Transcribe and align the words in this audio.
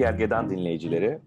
Gergedan 0.00 0.50
dinleyicileri, 0.50 1.20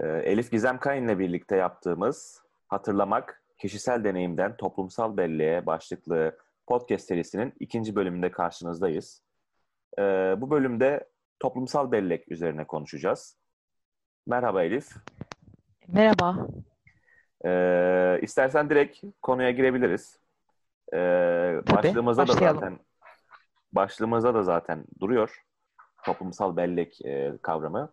e, 0.00 0.06
Elif 0.06 0.50
Gizem 0.50 0.78
Kayın'la 0.78 1.18
birlikte 1.18 1.56
yaptığımız 1.56 2.42
Hatırlamak, 2.68 3.42
Kişisel 3.58 4.04
Deneyimden 4.04 4.56
Toplumsal 4.56 5.16
Belleğe 5.16 5.66
başlıklı 5.66 6.38
podcast 6.66 7.06
serisinin 7.06 7.52
ikinci 7.60 7.96
bölümünde 7.96 8.30
karşınızdayız. 8.30 9.22
E, 9.98 10.02
bu 10.38 10.50
bölümde 10.50 11.08
toplumsal 11.40 11.92
bellek 11.92 12.32
üzerine 12.32 12.66
konuşacağız. 12.66 13.36
Merhaba 14.26 14.62
Elif. 14.62 14.88
Merhaba. 15.88 16.48
E, 17.44 18.18
istersen 18.22 18.70
direkt 18.70 19.04
konuya 19.22 19.50
girebiliriz. 19.50 20.20
Tabii, 20.92 21.76
başlığımızda 21.76 22.28
da 22.28 22.32
zaten 22.32 22.78
başlığımızda 23.72 24.34
da 24.34 24.42
zaten 24.42 24.84
duruyor 25.00 25.45
toplumsal 26.06 26.56
bellek 26.56 27.04
e, 27.04 27.32
kavramı. 27.42 27.92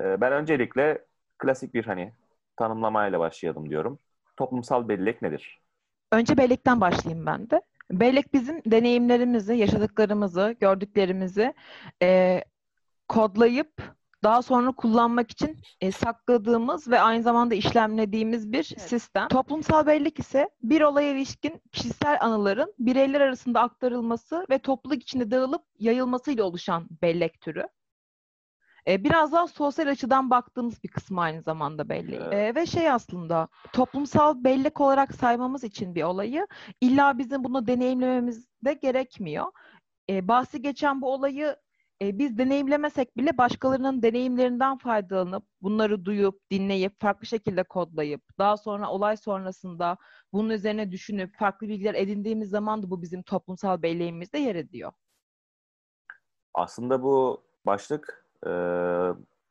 E, 0.00 0.20
ben 0.20 0.32
öncelikle 0.32 1.04
klasik 1.38 1.74
bir 1.74 1.84
hani 1.84 2.12
tanımlamayla 2.56 3.18
başlayalım 3.20 3.70
diyorum. 3.70 3.98
Toplumsal 4.36 4.88
bellek 4.88 5.22
nedir? 5.22 5.60
Önce 6.12 6.36
bellekten 6.36 6.80
başlayayım 6.80 7.26
ben 7.26 7.50
de. 7.50 7.62
Bellek 7.90 8.34
bizim 8.34 8.62
deneyimlerimizi, 8.66 9.54
yaşadıklarımızı, 9.54 10.56
gördüklerimizi 10.60 11.54
e, 12.02 12.40
kodlayıp 13.08 13.99
daha 14.24 14.42
sonra 14.42 14.72
kullanmak 14.72 15.30
için 15.30 15.58
e, 15.80 15.92
sakladığımız 15.92 16.88
ve 16.88 17.00
aynı 17.00 17.22
zamanda 17.22 17.54
işlemlediğimiz 17.54 18.52
bir 18.52 18.62
sistem. 18.62 19.28
Toplumsal 19.28 19.86
bellek 19.86 20.18
ise 20.18 20.50
bir 20.62 20.80
olaya 20.80 21.10
ilişkin 21.10 21.62
kişisel 21.72 22.18
anıların 22.20 22.74
bireyler 22.78 23.20
arasında 23.20 23.60
aktarılması 23.60 24.46
ve 24.50 24.58
topluluk 24.58 25.02
içinde 25.02 25.30
dağılıp 25.30 25.62
yayılmasıyla 25.78 26.44
oluşan 26.44 26.88
bellek 27.02 27.40
türü. 27.40 27.66
E, 28.88 29.04
biraz 29.04 29.32
daha 29.32 29.46
sosyal 29.46 29.86
açıdan 29.86 30.30
baktığımız 30.30 30.84
bir 30.84 30.88
kısmı 30.88 31.20
aynı 31.20 31.42
zamanda 31.42 31.88
belleği. 31.88 32.20
Evet. 32.32 32.56
E, 32.56 32.60
ve 32.60 32.66
şey 32.66 32.90
aslında 32.90 33.48
toplumsal 33.72 34.44
bellek 34.44 34.80
olarak 34.80 35.14
saymamız 35.14 35.64
için 35.64 35.94
bir 35.94 36.02
olayı 36.02 36.46
illa 36.80 37.18
bizim 37.18 37.44
bunu 37.44 37.66
deneyimlememiz 37.66 38.48
de 38.64 38.72
gerekmiyor. 38.72 39.46
E, 40.10 40.28
bahsi 40.28 40.62
geçen 40.62 41.02
bu 41.02 41.12
olayı 41.12 41.56
e, 42.02 42.18
biz 42.18 42.38
deneyimlemesek 42.38 43.16
bile 43.16 43.38
başkalarının 43.38 44.02
deneyimlerinden 44.02 44.78
faydalanıp 44.78 45.44
bunları 45.62 46.04
duyup, 46.04 46.50
dinleyip, 46.50 47.00
farklı 47.00 47.26
şekilde 47.26 47.62
kodlayıp, 47.62 48.22
daha 48.38 48.56
sonra 48.56 48.90
olay 48.90 49.16
sonrasında 49.16 49.96
bunun 50.32 50.50
üzerine 50.50 50.92
düşünüp 50.92 51.38
farklı 51.38 51.68
bilgiler 51.68 51.94
edindiğimiz 51.94 52.50
zaman 52.50 52.82
da 52.82 52.90
bu 52.90 53.02
bizim 53.02 53.22
toplumsal 53.22 53.82
belleğimizde 53.82 54.38
yer 54.38 54.54
ediyor. 54.54 54.92
Aslında 56.54 57.02
bu 57.02 57.42
başlık 57.66 58.24
e, 58.46 58.50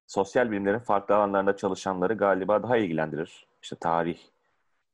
sosyal 0.08 0.52
bilimlerin 0.52 0.80
farklı 0.80 1.16
alanlarında 1.16 1.58
çalışanları 1.58 2.14
galiba 2.14 2.64
daha 2.64 2.78
ilgilendirir. 2.78 3.48
İşte 3.62 3.76
tarih, 3.76 4.20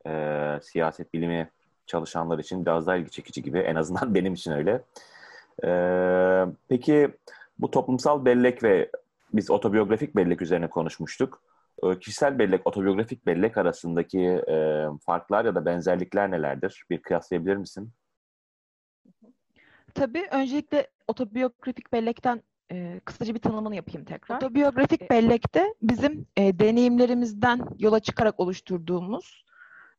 e, 0.08 0.60
siyaset 0.62 1.14
bilimi 1.14 1.52
çalışanlar 1.86 2.40
için 2.40 2.66
biraz 2.66 2.88
daha 2.88 2.96
ilgi 2.96 3.12
çekici 3.12 3.44
gibi. 3.44 3.60
En 3.60 3.76
azından 3.76 4.16
benim 4.16 4.34
için 4.34 4.52
öyle. 4.52 4.82
E, 5.64 5.70
peki 6.70 7.12
bu 7.60 7.72
toplumsal 7.72 8.26
bellek 8.26 8.64
ve 8.64 8.90
biz 9.34 9.50
otobiyografik 9.50 10.16
bellek 10.16 10.42
üzerine 10.42 10.70
konuşmuştuk. 10.70 11.44
E, 11.84 12.00
kişisel 12.00 12.40
bellek, 12.40 12.68
otobiyografik 12.68 13.26
bellek 13.26 13.58
arasındaki 13.58 14.22
e, 14.22 14.86
farklar 15.06 15.46
ya 15.46 15.56
da 15.56 15.66
benzerlikler 15.66 16.32
nelerdir? 16.32 16.84
Bir 16.90 17.02
kıyaslayabilir 17.02 17.56
misin? 17.56 17.92
Tabii 19.94 20.28
öncelikle 20.32 20.88
otobiyografik 21.08 21.94
bellekten 21.94 22.42
e, 22.72 23.00
kısaca 23.06 23.34
bir 23.34 23.40
tanımını 23.40 23.76
yapayım 23.76 24.06
tekrar. 24.06 24.38
Otobiyografik 24.38 25.10
bellekte 25.12 25.74
bizim 25.82 26.26
e, 26.38 26.60
deneyimlerimizden 26.60 27.62
yola 27.80 28.00
çıkarak 28.00 28.40
oluşturduğumuz 28.40 29.46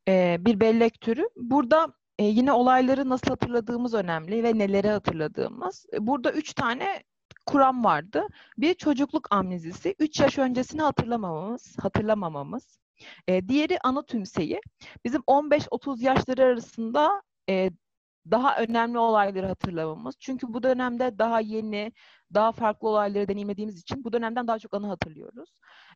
e, 0.07 0.37
bir 0.39 0.59
bellek 0.59 1.01
türü. 1.01 1.29
Burada 1.35 1.93
e, 2.19 2.23
yine 2.23 2.51
olayları 2.51 3.09
nasıl 3.09 3.27
hatırladığımız 3.27 3.93
önemli 3.93 4.43
ve 4.43 4.57
neleri 4.57 4.89
hatırladığımız. 4.89 5.85
E, 5.93 6.07
burada 6.07 6.31
üç 6.31 6.53
tane 6.53 7.03
kuram 7.47 7.83
vardı. 7.83 8.27
Bir 8.57 8.73
çocukluk 8.73 9.27
amnezisi, 9.31 9.95
3 9.99 10.19
yaş 10.19 10.37
öncesini 10.37 10.81
hatırlamamamız, 10.81 11.75
hatırlamamamız. 11.79 12.79
E, 13.27 13.47
diğeri 13.47 13.79
ana 13.83 14.05
tümseyi. 14.05 14.61
Bizim 15.05 15.21
15-30 15.21 16.03
yaşları 16.03 16.43
arasında 16.43 17.21
e, 17.49 17.71
daha 18.31 18.57
önemli 18.57 18.97
olayları 18.97 19.47
hatırlamamız. 19.47 20.15
Çünkü 20.19 20.53
bu 20.53 20.63
dönemde 20.63 21.19
daha 21.19 21.39
yeni, 21.39 21.91
daha 22.33 22.51
farklı 22.51 22.89
olayları 22.89 23.27
deneyimlediğimiz 23.27 23.79
için 23.79 24.03
bu 24.03 24.13
dönemden 24.13 24.47
daha 24.47 24.59
çok 24.59 24.73
anı 24.73 24.87
hatırlıyoruz. 24.87 25.49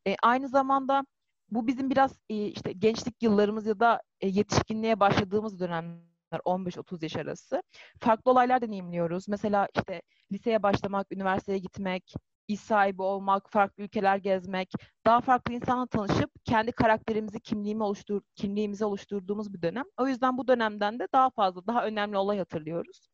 E, 0.07 0.16
aynı 0.23 0.50
zamanda 0.50 1.06
bu 1.50 1.67
bizim 1.67 1.90
biraz 1.90 2.19
e, 2.29 2.45
işte 2.45 2.72
gençlik 2.72 3.23
yıllarımız 3.23 3.66
ya 3.66 3.79
da 3.79 4.01
e, 4.22 4.28
yetişkinliğe 4.28 5.00
başladığımız 5.00 5.59
dönemler 5.59 6.10
15-30 6.39 7.03
yaş 7.03 7.15
arası. 7.15 7.63
Farklı 7.99 8.31
olaylar 8.31 8.61
deneyimliyoruz. 8.61 9.27
Mesela 9.27 9.67
işte 9.75 10.01
liseye 10.31 10.63
başlamak, 10.63 11.11
üniversiteye 11.11 11.57
gitmek, 11.57 12.13
iş 12.47 12.59
sahibi 12.59 13.01
olmak, 13.01 13.49
farklı 13.51 13.83
ülkeler 13.83 14.17
gezmek, 14.17 14.71
daha 15.05 15.21
farklı 15.21 15.53
insanla 15.53 15.87
tanışıp 15.87 16.31
kendi 16.45 16.71
karakterimizi, 16.71 17.39
kimliğimi 17.39 17.83
oluştur 17.83 18.21
kimliğimizi 18.35 18.85
oluşturduğumuz 18.85 19.53
bir 19.53 19.61
dönem. 19.61 19.85
O 19.97 20.07
yüzden 20.07 20.37
bu 20.37 20.47
dönemden 20.47 20.99
de 20.99 21.07
daha 21.13 21.29
fazla, 21.29 21.67
daha 21.67 21.85
önemli 21.85 22.17
olay 22.17 22.37
hatırlıyoruz. 22.37 23.09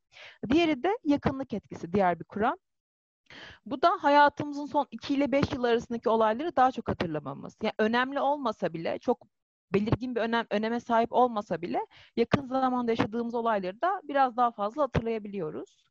Diğeri 0.50 0.84
de 0.84 0.98
yakınlık 1.04 1.54
etkisi, 1.54 1.94
diğer 1.94 2.20
bir 2.20 2.26
kuram. 2.26 2.56
Bu 3.66 3.82
da 3.82 3.98
hayatımızın 4.02 4.66
son 4.66 4.88
2 4.92 5.14
ile 5.14 5.32
5 5.32 5.54
yıl 5.54 5.64
arasındaki 5.64 6.10
olayları 6.10 6.56
daha 6.56 6.72
çok 6.72 6.88
hatırlamamız. 6.90 7.58
Yani 7.64 7.74
önemli 7.80 8.20
olmasa 8.20 8.74
bile, 8.74 9.00
çok 9.00 9.28
belirgin 9.74 10.16
bir 10.16 10.22
önem 10.22 10.46
öneme 10.50 10.80
sahip 10.80 11.12
olmasa 11.12 11.62
bile 11.62 11.80
yakın 12.18 12.48
zamanda 12.48 12.92
yaşadığımız 12.92 13.36
olayları 13.36 13.82
da 13.82 14.02
biraz 14.04 14.38
daha 14.38 14.52
fazla 14.52 14.84
hatırlayabiliyoruz. 14.84 15.84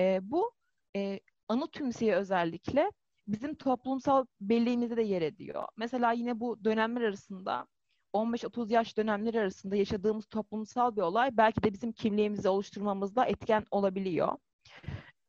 E, 0.00 0.18
bu 0.22 0.52
e, 0.96 1.20
anı 1.48 1.70
tümseyi 1.70 2.14
özellikle 2.14 2.90
bizim 3.28 3.54
toplumsal 3.54 4.26
belleğimizde 4.40 4.96
de 4.96 5.02
yer 5.02 5.22
ediyor. 5.22 5.64
Mesela 5.76 6.12
yine 6.12 6.40
bu 6.40 6.64
dönemler 6.64 7.00
arasında 7.00 7.66
15-30 8.12 8.72
yaş 8.72 8.96
dönemleri 8.96 9.40
arasında 9.40 9.76
yaşadığımız 9.76 10.26
toplumsal 10.26 10.96
bir 10.96 11.02
olay 11.02 11.36
belki 11.36 11.62
de 11.62 11.72
bizim 11.72 11.92
kimliğimizi 11.92 12.48
oluşturmamızda 12.48 13.26
etken 13.26 13.64
olabiliyor. 13.70 14.36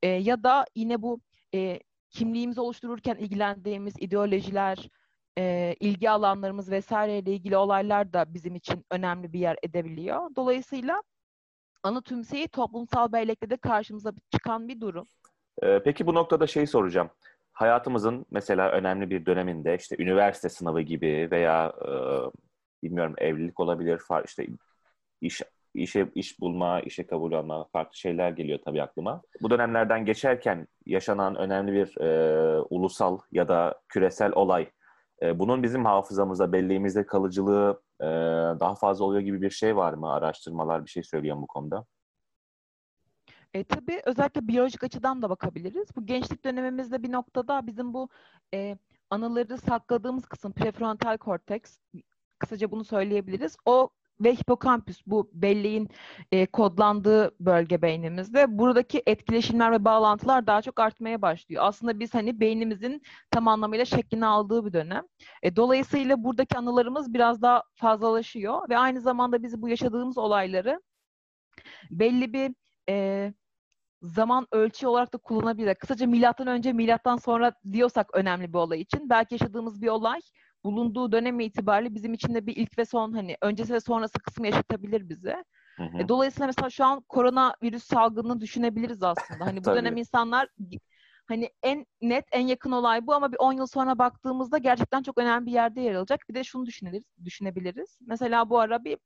E, 0.02 0.08
ya 0.08 0.44
da 0.44 0.66
yine 0.76 1.02
bu 1.02 1.22
e, 1.54 1.80
kimliğimizi 2.10 2.62
oluştururken 2.62 3.16
ilgilendiğimiz 3.16 3.94
ideolojiler, 4.00 4.90
e, 5.38 5.76
ilgi 5.80 6.10
alanlarımız 6.10 6.72
vesaireyle 6.72 7.34
ilgili 7.34 7.58
olaylar 7.58 8.14
da 8.14 8.34
bizim 8.34 8.56
için 8.56 8.86
önemli 8.92 9.34
bir 9.34 9.40
yer 9.40 9.58
edebiliyor. 9.64 10.30
Dolayısıyla 10.36 11.04
anı 11.84 12.02
tümseyi 12.02 12.48
toplumsal 12.48 13.12
bellekte 13.12 13.50
de 13.50 13.58
karşımıza 13.58 14.12
çıkan 14.32 14.68
bir 14.68 14.82
durum. 14.82 15.08
Ee, 15.64 15.80
peki 15.84 16.08
bu 16.08 16.14
noktada 16.14 16.48
şeyi 16.48 16.68
soracağım. 16.68 17.10
Hayatımızın 17.54 18.26
mesela 18.32 18.72
önemli 18.72 19.10
bir 19.10 19.26
döneminde 19.26 19.76
işte 19.76 19.96
üniversite 20.00 20.50
sınavı 20.50 20.82
gibi 20.82 21.28
veya 21.32 21.74
e, 21.82 21.92
bilmiyorum 22.84 23.14
evlilik 23.18 23.60
olabilir, 23.60 24.02
işte 24.26 24.48
iş 25.22 25.42
işe 25.74 26.08
iş 26.16 26.40
bulma, 26.40 26.82
işe 26.82 27.08
kabul 27.08 27.34
alma 27.34 27.68
farklı 27.68 27.98
şeyler 27.98 28.32
geliyor 28.32 28.60
tabii 28.66 28.82
aklıma. 28.82 29.22
Bu 29.42 29.50
dönemlerden 29.50 30.06
geçerken 30.06 30.68
yaşanan 30.86 31.36
önemli 31.36 31.74
bir 31.74 32.02
e, 32.02 32.62
ulusal 32.70 33.20
ya 33.32 33.48
da 33.48 33.82
küresel 33.88 34.32
olay 34.32 34.68
e, 35.22 35.40
bunun 35.40 35.64
bizim 35.64 35.86
hafızamızda, 35.86 36.52
belleğimizde 36.52 37.06
kalıcılığı 37.06 37.82
e, 38.02 38.06
daha 38.60 38.76
fazla 38.76 39.06
oluyor 39.06 39.22
gibi 39.22 39.42
bir 39.42 39.50
şey 39.50 39.76
var 39.76 39.94
mı? 39.94 40.14
Araştırmalar 40.14 40.86
bir 40.86 40.90
şey 40.90 41.04
söylüyor 41.04 41.38
bu 41.38 41.48
konuda. 41.48 41.86
E, 43.54 43.64
tabii 43.64 44.02
özellikle 44.06 44.48
biyolojik 44.48 44.84
açıdan 44.84 45.22
da 45.22 45.30
bakabiliriz. 45.30 45.88
Bu 45.96 46.06
gençlik 46.06 46.46
dönemimizde 46.46 47.04
bir 47.04 47.12
noktada 47.12 47.68
bizim 47.68 47.94
bu 47.94 48.10
e, 48.54 48.78
anıları 49.10 49.58
sakladığımız 49.58 50.26
kısım 50.26 50.52
prefrontal 50.52 51.18
korteks, 51.18 51.78
kısaca 52.40 52.72
bunu 52.72 52.84
söyleyebiliriz. 52.84 53.58
O 53.66 53.90
ve 54.22 54.34
hipokampüs 54.34 55.02
bu 55.06 55.30
belleğin 55.34 55.90
e, 56.32 56.46
kodlandığı 56.46 57.36
bölge 57.40 57.82
beynimizde. 57.82 58.58
Buradaki 58.60 59.04
etkileşimler 59.08 59.72
ve 59.72 59.86
bağlantılar 59.86 60.48
daha 60.48 60.62
çok 60.62 60.80
artmaya 60.80 61.22
başlıyor. 61.22 61.64
Aslında 61.66 62.00
biz 62.00 62.14
hani 62.14 62.40
beynimizin 62.40 63.02
tam 63.32 63.48
anlamıyla 63.48 63.86
şeklini 63.86 64.26
aldığı 64.26 64.66
bir 64.66 64.74
dönem. 64.74 65.04
E, 65.44 65.56
dolayısıyla 65.56 66.24
buradaki 66.24 66.58
anılarımız 66.58 67.14
biraz 67.14 67.42
daha 67.42 67.64
fazlalaşıyor 67.76 68.70
ve 68.70 68.78
aynı 68.78 69.02
zamanda 69.02 69.44
biz 69.44 69.62
bu 69.62 69.70
yaşadığımız 69.70 70.18
olayları 70.18 70.82
belli 71.92 72.34
bir 72.34 72.56
e, 72.90 73.34
zaman 74.02 74.48
ölçü 74.52 74.88
olarak 74.88 75.14
da 75.14 75.18
kullanabilir. 75.18 75.76
Kısaca 75.76 76.08
milattan 76.08 76.48
önce, 76.48 76.74
milattan 76.74 77.18
sonra 77.18 77.52
diyorsak 77.72 78.10
önemli 78.14 78.54
bir 78.54 78.58
olay 78.58 78.82
için. 78.82 79.10
Belki 79.10 79.34
yaşadığımız 79.36 79.82
bir 79.82 79.88
olay 79.88 80.20
bulunduğu 80.68 81.12
dönem 81.12 81.40
itibariyle 81.40 81.96
bizim 81.96 82.14
için 82.14 82.34
de 82.34 82.46
bir 82.48 82.56
ilk 82.56 82.78
ve 82.78 82.86
son 82.86 83.14
hani 83.14 83.38
öncesi 83.42 83.74
ve 83.74 83.80
sonrası 83.80 84.20
kısmı 84.20 84.48
yaşatabilir 84.48 85.10
bize. 85.10 85.44
Hı 85.78 85.84
hı. 85.84 85.98
E, 85.98 86.08
dolayısıyla 86.08 86.48
mesela 86.48 86.70
şu 86.70 86.86
an 86.86 87.02
koronavirüs 87.02 87.84
salgını 87.84 88.42
düşünebiliriz 88.42 89.04
aslında. 89.04 89.46
Hani 89.46 89.64
bu 89.64 89.66
dönem 89.66 89.98
insanlar 89.98 90.48
hani 91.28 91.50
en 91.64 91.86
net, 92.02 92.26
en 92.32 92.48
yakın 92.48 92.72
olay 92.72 93.08
bu 93.08 93.14
ama 93.14 93.32
bir 93.32 93.38
10 93.38 93.54
yıl 93.54 93.68
sonra 93.68 93.98
baktığımızda 94.00 94.58
gerçekten 94.58 95.04
çok 95.04 95.18
önemli 95.18 95.46
bir 95.46 95.52
yerde 95.52 95.82
yer 95.82 95.96
alacak. 95.96 96.20
Bir 96.30 96.36
de 96.36 96.44
şunu 96.44 96.66
düşünebiliriz, 96.66 97.06
düşünebiliriz. 97.26 98.00
Mesela 98.08 98.50
bu 98.50 98.60
ara 98.60 98.84
bir 98.84 98.98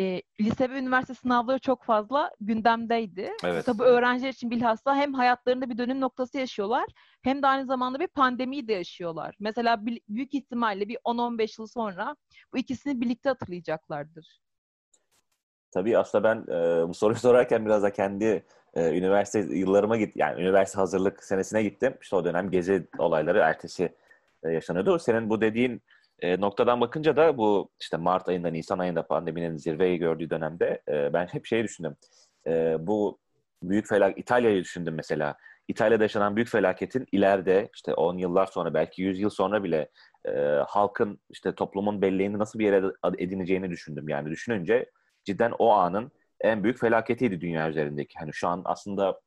e, 0.00 0.22
lise 0.40 0.70
ve 0.70 0.78
üniversite 0.78 1.14
sınavları 1.14 1.58
çok 1.58 1.84
fazla 1.84 2.30
gündemdeydi. 2.40 3.32
Evet. 3.44 3.66
Tabii 3.66 3.82
öğrenciler 3.82 4.28
için 4.28 4.50
bilhassa 4.50 4.96
hem 4.96 5.14
hayatlarında 5.14 5.70
bir 5.70 5.78
dönüm 5.78 6.00
noktası 6.00 6.38
yaşıyorlar 6.38 6.86
hem 7.22 7.42
de 7.42 7.46
aynı 7.46 7.66
zamanda 7.66 8.00
bir 8.00 8.06
pandemiyi 8.06 8.68
de 8.68 8.72
yaşıyorlar. 8.72 9.36
Mesela 9.40 9.86
büyük 10.08 10.34
ihtimalle 10.34 10.88
bir 10.88 10.98
10-15 11.04 11.60
yıl 11.60 11.66
sonra 11.66 12.16
bu 12.52 12.58
ikisini 12.58 13.00
birlikte 13.00 13.28
hatırlayacaklardır. 13.28 14.40
Tabii 15.70 15.98
aslında 15.98 16.24
ben 16.24 16.54
e, 16.54 16.88
bu 16.88 16.94
soruyu 16.94 17.18
sorarken 17.18 17.66
biraz 17.66 17.82
da 17.82 17.92
kendi 17.92 18.46
e, 18.74 18.98
üniversite 18.98 19.56
yıllarıma 19.56 19.96
git 19.96 20.16
yani 20.16 20.42
üniversite 20.42 20.78
hazırlık 20.78 21.24
senesine 21.24 21.62
gittim. 21.62 21.94
İşte 22.00 22.16
o 22.16 22.24
dönem 22.24 22.50
gezi 22.50 22.88
olayları 22.98 23.38
ertesi 23.38 23.94
e, 24.42 24.50
yaşanıyordu. 24.50 24.98
Senin 24.98 25.30
bu 25.30 25.40
dediğin 25.40 25.82
e, 26.20 26.40
noktadan 26.40 26.80
bakınca 26.80 27.16
da 27.16 27.38
bu 27.38 27.70
işte 27.80 27.96
Mart 27.96 28.28
ayında, 28.28 28.48
Nisan 28.48 28.78
ayında 28.78 29.06
pandeminin 29.06 29.56
zirveyi 29.56 29.98
gördüğü 29.98 30.30
dönemde 30.30 30.82
e, 30.88 31.12
ben 31.12 31.26
hep 31.26 31.46
şeyi 31.46 31.64
düşündüm. 31.64 31.96
E, 32.46 32.76
bu 32.80 33.18
büyük 33.62 33.88
felak 33.88 34.18
İtalya'yı 34.18 34.64
düşündüm 34.64 34.94
mesela. 34.94 35.36
İtalya'da 35.68 36.02
yaşanan 36.02 36.36
büyük 36.36 36.48
felaketin 36.48 37.06
ileride 37.12 37.70
işte 37.74 37.94
10 37.94 38.18
yıllar 38.18 38.46
sonra 38.46 38.74
belki 38.74 39.02
100 39.02 39.20
yıl 39.20 39.30
sonra 39.30 39.64
bile 39.64 39.88
e, 40.28 40.30
halkın 40.66 41.20
işte 41.30 41.54
toplumun 41.54 42.02
belleğini 42.02 42.38
nasıl 42.38 42.58
bir 42.58 42.64
yere 42.64 42.86
edineceğini 43.18 43.70
düşündüm. 43.70 44.08
Yani 44.08 44.30
düşününce 44.30 44.90
cidden 45.24 45.52
o 45.58 45.70
anın 45.70 46.12
en 46.40 46.64
büyük 46.64 46.78
felaketiydi 46.78 47.40
dünya 47.40 47.68
üzerindeki. 47.68 48.18
Hani 48.18 48.30
şu 48.32 48.48
an 48.48 48.62
aslında 48.64 49.20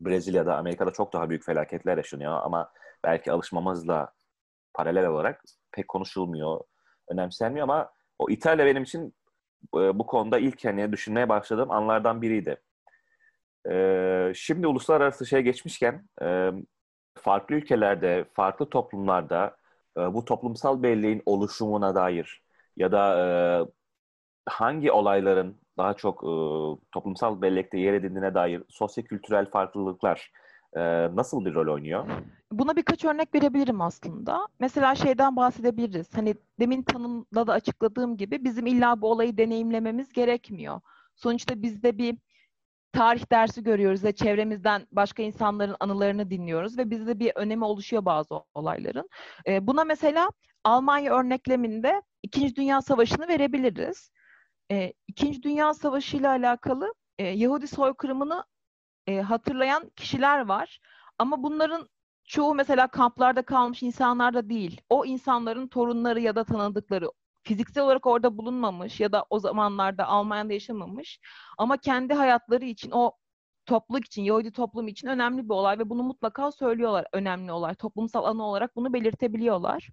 Brezilya'da, 0.00 0.56
Amerika'da 0.56 0.90
çok 0.90 1.12
daha 1.12 1.30
büyük 1.30 1.44
felaketler 1.44 1.96
yaşanıyor 1.96 2.32
ama 2.42 2.72
belki 3.04 3.32
alışmamızla 3.32 4.12
paralel 4.80 5.06
olarak 5.06 5.44
pek 5.72 5.88
konuşulmuyor, 5.88 6.60
önemsenmiyor 7.08 7.64
ama 7.64 7.92
o 8.18 8.30
İtalya 8.30 8.66
benim 8.66 8.82
için 8.82 9.14
e, 9.74 9.98
bu 9.98 10.06
konuda 10.06 10.38
ilk 10.38 10.64
hani 10.64 10.92
düşünmeye 10.92 11.28
başladığım 11.28 11.70
anlardan 11.70 12.22
biriydi. 12.22 12.56
E, 13.70 14.32
şimdi 14.34 14.66
uluslararası 14.66 15.26
şey 15.26 15.40
geçmişken 15.42 16.08
e, 16.22 16.50
farklı 17.14 17.54
ülkelerde, 17.54 18.24
farklı 18.34 18.70
toplumlarda 18.70 19.56
bu 19.96 20.24
toplumsal 20.24 20.82
belleğin 20.82 21.22
oluşumuna 21.26 21.94
dair 21.94 22.42
ya 22.76 22.92
da 22.92 23.68
hangi 24.46 24.92
olayların 24.92 25.60
daha 25.78 25.94
çok 25.94 26.20
toplumsal 26.92 27.42
bellekte 27.42 27.78
yer 27.78 27.92
edindiğine 27.94 28.34
dair 28.34 28.62
sosyo-kültürel 28.68 29.50
farklılıklar 29.50 30.30
nasıl 31.16 31.44
bir 31.44 31.54
rol 31.54 31.74
oynuyor? 31.74 32.06
Buna 32.52 32.76
birkaç 32.76 33.04
örnek 33.04 33.34
verebilirim 33.34 33.80
aslında. 33.80 34.48
Mesela 34.60 34.94
şeyden 34.94 35.36
bahsedebiliriz. 35.36 36.14
Hani 36.14 36.34
demin 36.60 36.82
tanımda 36.82 37.46
da 37.46 37.52
açıkladığım 37.52 38.16
gibi 38.16 38.44
bizim 38.44 38.66
illa 38.66 39.02
bu 39.02 39.10
olayı 39.10 39.36
deneyimlememiz 39.36 40.12
gerekmiyor. 40.12 40.80
Sonuçta 41.16 41.62
bizde 41.62 41.98
bir 41.98 42.16
tarih 42.92 43.32
dersi 43.32 43.62
görüyoruz 43.62 44.04
ve 44.04 44.12
çevremizden 44.12 44.86
başka 44.92 45.22
insanların 45.22 45.76
anılarını 45.80 46.30
dinliyoruz 46.30 46.78
ve 46.78 46.90
bizde 46.90 47.18
bir 47.18 47.32
önemi 47.34 47.64
oluşuyor 47.64 48.04
bazı 48.04 48.34
olayların. 48.54 49.08
E, 49.46 49.66
buna 49.66 49.84
mesela 49.84 50.30
Almanya 50.64 51.14
örnekleminde 51.14 52.02
İkinci 52.22 52.56
Dünya 52.56 52.82
Savaşı'nı 52.82 53.28
verebiliriz. 53.28 54.10
E, 54.70 54.92
İkinci 55.08 55.42
Dünya 55.42 55.74
Savaşı 55.74 56.16
ile 56.16 56.28
alakalı 56.28 56.94
e, 57.18 57.26
Yahudi 57.26 57.66
soykırımını 57.66 58.44
e, 59.10 59.20
hatırlayan 59.20 59.90
kişiler 59.96 60.46
var. 60.46 60.80
Ama 61.18 61.42
bunların 61.42 61.88
çoğu 62.24 62.54
mesela 62.54 62.88
kamplarda 62.88 63.42
kalmış 63.42 63.82
insanlar 63.82 64.34
da 64.34 64.48
değil. 64.50 64.80
O 64.88 65.04
insanların 65.04 65.68
torunları 65.68 66.20
ya 66.20 66.36
da 66.36 66.44
tanıdıkları 66.44 67.10
fiziksel 67.42 67.84
olarak 67.84 68.06
orada 68.06 68.38
bulunmamış 68.38 69.00
ya 69.00 69.12
da 69.12 69.26
o 69.30 69.38
zamanlarda 69.38 70.06
Almanya'da 70.06 70.52
yaşamamış 70.52 71.20
ama 71.58 71.76
kendi 71.76 72.14
hayatları 72.14 72.64
için 72.64 72.90
o 72.90 73.12
topluluk 73.66 74.06
için, 74.06 74.22
Yahudi 74.22 74.52
toplum 74.52 74.88
için 74.88 75.08
önemli 75.08 75.44
bir 75.44 75.54
olay 75.54 75.78
ve 75.78 75.90
bunu 75.90 76.02
mutlaka 76.02 76.52
söylüyorlar 76.52 77.06
önemli 77.12 77.52
olay. 77.52 77.74
Toplumsal 77.74 78.24
anı 78.24 78.44
olarak 78.46 78.76
bunu 78.76 78.92
belirtebiliyorlar. 78.92 79.88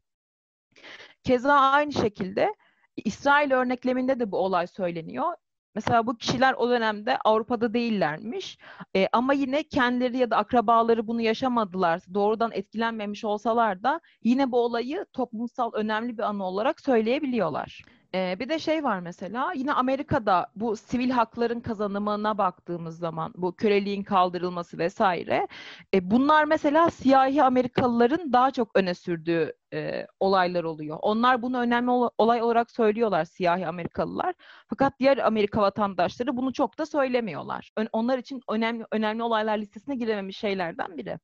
Keza 1.23 1.53
aynı 1.53 1.93
şekilde 1.93 2.55
İsrail 2.97 3.51
örnekleminde 3.51 4.19
de 4.19 4.31
bu 4.31 4.37
olay 4.37 4.67
söyleniyor. 4.67 5.33
Mesela 5.75 6.07
bu 6.07 6.17
kişiler 6.17 6.53
o 6.53 6.69
dönemde 6.69 7.17
Avrupa'da 7.25 7.73
değillermiş. 7.73 8.57
E, 8.95 9.07
ama 9.11 9.33
yine 9.33 9.63
kendileri 9.63 10.17
ya 10.17 10.31
da 10.31 10.37
akrabaları 10.37 11.07
bunu 11.07 11.21
yaşamadılar. 11.21 12.01
Doğrudan 12.13 12.51
etkilenmemiş 12.53 13.25
olsalar 13.25 13.83
da 13.83 14.01
yine 14.23 14.51
bu 14.51 14.59
olayı 14.59 15.05
toplumsal 15.13 15.73
önemli 15.73 16.17
bir 16.17 16.23
anı 16.23 16.43
olarak 16.43 16.81
söyleyebiliyorlar. 16.81 17.83
Ee, 18.15 18.35
bir 18.39 18.49
de 18.49 18.59
şey 18.59 18.83
var 18.83 18.99
mesela 18.99 19.53
yine 19.55 19.73
Amerika'da 19.73 20.47
bu 20.55 20.75
sivil 20.75 21.09
hakların 21.09 21.59
kazanımına 21.59 22.37
baktığımız 22.37 22.97
zaman 22.99 23.33
bu 23.37 23.55
köleliğin 23.55 24.03
kaldırılması 24.03 24.77
vesaire 24.77 25.47
e, 25.93 26.11
bunlar 26.11 26.43
mesela 26.43 26.89
siyahi 26.89 27.43
Amerikalıların 27.43 28.33
daha 28.33 28.51
çok 28.51 28.71
öne 28.75 28.93
sürdüğü 28.93 29.53
e, 29.73 30.07
olaylar 30.19 30.63
oluyor. 30.63 30.97
Onlar 31.01 31.41
bunu 31.41 31.59
önemli 31.59 31.91
olay 32.17 32.41
olarak 32.41 32.71
söylüyorlar 32.71 33.25
siyahi 33.25 33.67
Amerikalılar. 33.67 34.35
Fakat 34.69 34.93
diğer 34.99 35.17
Amerika 35.17 35.61
vatandaşları 35.61 36.37
bunu 36.37 36.53
çok 36.53 36.77
da 36.77 36.85
söylemiyorlar. 36.85 37.71
onlar 37.91 38.17
için 38.17 38.41
önemli 38.49 38.85
önemli 38.91 39.23
olaylar 39.23 39.57
listesine 39.57 39.95
girememiş 39.95 40.37
şeylerden 40.37 40.97
biri. 40.97 41.19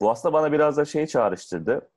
Bu 0.00 0.10
aslında 0.10 0.32
bana 0.32 0.52
biraz 0.52 0.76
da 0.76 0.84
şeyi 0.84 1.08
çağrıştırdı. 1.08 1.90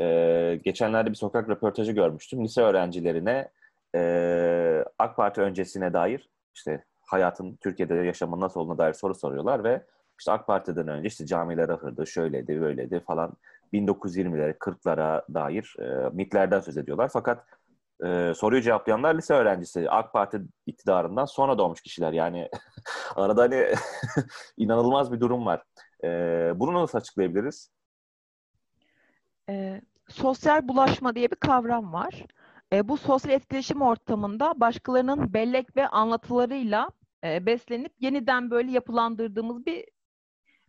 Ee, 0.00 0.60
geçenlerde 0.64 1.10
bir 1.10 1.14
sokak 1.14 1.48
röportajı 1.48 1.92
görmüştüm. 1.92 2.44
Lise 2.44 2.62
öğrencilerine 2.62 3.50
e, 3.94 4.84
AK 4.98 5.16
Parti 5.16 5.40
öncesine 5.40 5.92
dair 5.92 6.28
işte 6.54 6.84
hayatın 7.00 7.56
Türkiye'de 7.56 7.94
yaşamın 7.94 8.40
nasıl 8.40 8.60
olduğuna 8.60 8.78
dair 8.78 8.92
soru 8.92 9.14
soruyorlar 9.14 9.64
ve 9.64 9.82
işte 10.18 10.32
AK 10.32 10.46
Parti'den 10.46 10.88
önce 10.88 11.08
işte 11.08 11.26
camiler 11.26 11.68
ahırdı, 11.68 12.06
şöyleydi, 12.06 12.60
böyleydi 12.60 13.00
falan 13.00 13.32
1920'lere, 13.72 14.58
40'lara 14.58 15.34
dair 15.34 15.76
e, 15.78 16.08
mitlerden 16.12 16.60
söz 16.60 16.76
ediyorlar. 16.76 17.10
Fakat 17.12 17.44
e, 18.04 18.32
soruyu 18.36 18.62
cevaplayanlar 18.62 19.14
lise 19.14 19.34
öğrencisi. 19.34 19.90
AK 19.90 20.12
Parti 20.12 20.40
iktidarından 20.66 21.24
sonra 21.24 21.58
doğmuş 21.58 21.80
kişiler. 21.80 22.12
Yani 22.12 22.48
arada 23.16 23.42
hani 23.42 23.66
inanılmaz 24.56 25.12
bir 25.12 25.20
durum 25.20 25.46
var. 25.46 25.62
E, 26.04 26.08
bunu 26.54 26.74
nasıl 26.74 26.98
açıklayabiliriz? 26.98 27.70
E, 29.50 29.80
sosyal 30.08 30.68
bulaşma 30.68 31.14
diye 31.14 31.30
bir 31.30 31.36
kavram 31.36 31.92
var. 31.92 32.24
E, 32.72 32.88
bu 32.88 32.96
sosyal 32.96 33.34
etkileşim 33.34 33.82
ortamında 33.82 34.60
başkalarının 34.60 35.32
bellek 35.32 35.76
ve 35.76 35.88
anlatılarıyla 35.88 36.90
e, 37.24 37.46
beslenip 37.46 37.92
yeniden 38.00 38.50
böyle 38.50 38.70
yapılandırdığımız 38.70 39.66
bir 39.66 39.84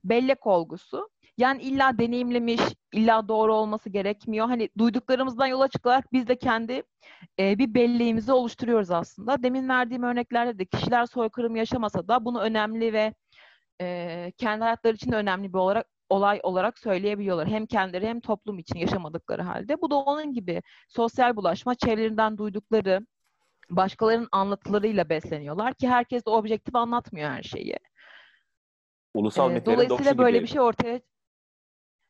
bellek 0.03 0.47
olgusu. 0.47 1.09
Yani 1.39 1.61
illa 1.61 1.97
deneyimlemiş, 1.97 2.61
illa 2.93 3.27
doğru 3.27 3.53
olması 3.53 3.89
gerekmiyor. 3.89 4.47
Hani 4.47 4.69
duyduklarımızdan 4.77 5.47
yola 5.47 5.67
çıkarak 5.67 6.13
biz 6.13 6.27
de 6.27 6.35
kendi 6.35 6.83
e, 7.39 7.57
bir 7.57 7.73
belleğimizi 7.73 8.31
oluşturuyoruz 8.31 8.91
aslında. 8.91 9.43
Demin 9.43 9.69
verdiğim 9.69 10.03
örneklerde 10.03 10.59
de 10.59 10.65
kişiler 10.65 11.05
soykırım 11.05 11.55
yaşamasa 11.55 12.07
da 12.07 12.25
bunu 12.25 12.41
önemli 12.41 12.93
ve 12.93 13.13
e, 13.81 14.31
kendi 14.37 14.63
hayatları 14.63 14.95
için 14.95 15.11
de 15.11 15.15
önemli 15.15 15.53
bir 15.53 15.57
olarak 15.57 15.87
olay 16.09 16.39
olarak 16.43 16.79
söyleyebiliyorlar. 16.79 17.47
Hem 17.47 17.65
kendileri 17.65 18.07
hem 18.07 18.19
toplum 18.19 18.59
için 18.59 18.79
yaşamadıkları 18.79 19.41
halde. 19.41 19.81
Bu 19.81 19.91
da 19.91 19.95
onun 19.95 20.33
gibi 20.33 20.61
sosyal 20.87 21.35
bulaşma, 21.35 21.75
çevrelerinden 21.75 22.37
duydukları, 22.37 22.99
başkalarının 23.69 24.29
anlatılarıyla 24.31 25.09
besleniyorlar 25.09 25.73
ki 25.73 25.89
herkes 25.89 26.25
de 26.25 26.29
objektif 26.29 26.75
anlatmıyor 26.75 27.29
her 27.29 27.43
şeyi. 27.43 27.75
Ulusal 29.13 29.55
ee, 29.55 29.65
Dolayısıyla 29.65 30.17
böyle 30.17 30.37
gibi. 30.37 30.43
bir 30.43 30.49
şey 30.49 30.61
ortaya 30.61 31.01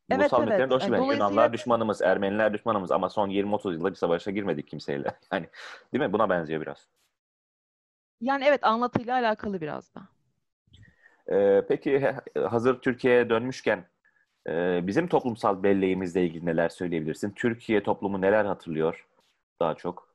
Evet, 0.10 0.32
evet. 0.34 0.70
Dolayısıyla... 0.70 1.14
Yunanlar 1.14 1.54
düşmanımız, 1.54 2.02
Ermeniler 2.02 2.54
düşmanımız 2.54 2.92
ama 2.92 3.10
son 3.10 3.30
20-30 3.30 3.74
yılda 3.74 3.90
bir 3.90 3.96
savaşa 3.96 4.32
girmedik 4.32 4.68
kimseyle. 4.68 5.18
Yani 5.34 5.48
değil 5.94 6.04
mi? 6.04 6.14
Buna 6.14 6.30
benziyor 6.30 6.62
biraz. 6.62 6.88
Yani 8.22 8.44
evet 8.48 8.64
anlatıyla 8.64 9.16
alakalı 9.16 9.62
biraz 9.62 9.96
da. 9.96 10.02
Ee, 11.32 11.66
peki 11.68 12.16
hazır 12.50 12.82
Türkiye'ye 12.82 13.30
dönmüşken 13.30 13.86
e, 14.48 14.80
bizim 14.88 15.08
toplumsal 15.08 15.64
belleğimizle 15.64 16.26
ilgili 16.26 16.46
neler 16.46 16.70
söyleyebilirsin? 16.70 17.32
Türkiye 17.32 17.84
toplumu 17.84 18.22
neler 18.22 18.46
hatırlıyor 18.46 19.08
daha 19.60 19.76
çok? 19.76 20.10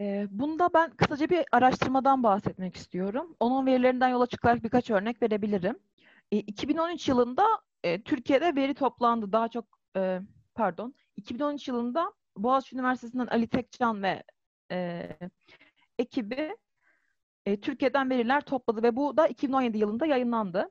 Ee, 0.00 0.26
bunda 0.30 0.70
ben 0.74 0.90
kısaca 0.90 1.30
bir 1.30 1.44
araştırmadan 1.52 2.22
bahsetmek 2.22 2.76
istiyorum. 2.76 3.36
Onun 3.40 3.66
verilerinden 3.66 4.08
yola 4.08 4.26
çıkarak 4.26 4.64
birkaç 4.64 4.90
örnek 4.90 5.22
verebilirim. 5.22 5.78
2013 6.40 7.08
yılında 7.08 7.46
e, 7.84 8.02
Türkiye'de 8.02 8.56
veri 8.56 8.74
toplandı. 8.74 9.32
Daha 9.32 9.48
çok 9.48 9.64
e, 9.96 10.20
pardon 10.54 10.94
2013 11.16 11.68
yılında 11.68 12.12
Boğaziçi 12.36 12.76
Üniversitesi'nden 12.76 13.26
Ali 13.26 13.46
Tekcan 13.46 14.02
ve 14.02 14.22
e, 14.72 15.08
ekibi 15.98 16.56
e, 17.46 17.60
Türkiye'den 17.60 18.10
veriler 18.10 18.40
topladı 18.40 18.82
ve 18.82 18.96
bu 18.96 19.16
da 19.16 19.28
2017 19.28 19.78
yılında 19.78 20.06
yayınlandı. 20.06 20.70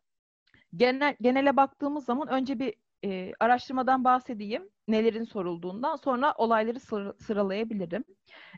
Genel, 0.75 1.15
genele 1.21 1.57
baktığımız 1.57 2.05
zaman 2.05 2.27
önce 2.27 2.59
bir 2.59 2.73
e, 3.05 3.33
araştırmadan 3.39 4.03
bahsedeyim. 4.03 4.69
Nelerin 4.87 5.23
sorulduğundan 5.23 5.95
sonra 5.95 6.33
olayları 6.37 6.79
sır, 6.79 7.13
sıralayabilirim. 7.19 8.03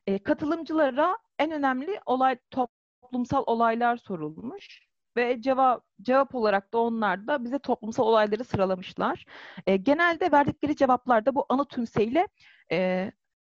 E, 0.07 0.23
katılımcılara 0.23 1.17
en 1.39 1.51
önemli 1.51 1.99
olay 2.05 2.37
toplumsal 2.51 3.43
olaylar 3.45 3.97
sorulmuş 3.97 4.92
ve 5.17 5.41
cevap 5.41 5.83
cevap 6.01 6.35
olarak 6.35 6.73
da 6.73 6.77
onlar 6.77 7.27
da 7.27 7.43
bize 7.43 7.59
toplumsal 7.59 8.03
olayları 8.03 8.43
sıralamışlar. 8.43 9.25
E, 9.67 9.77
genelde 9.77 10.31
verdikleri 10.31 10.75
cevaplarda 10.75 11.35
bu 11.35 11.45
anı 11.49 11.65
tümseyle 11.65 12.27
e, 12.71 13.11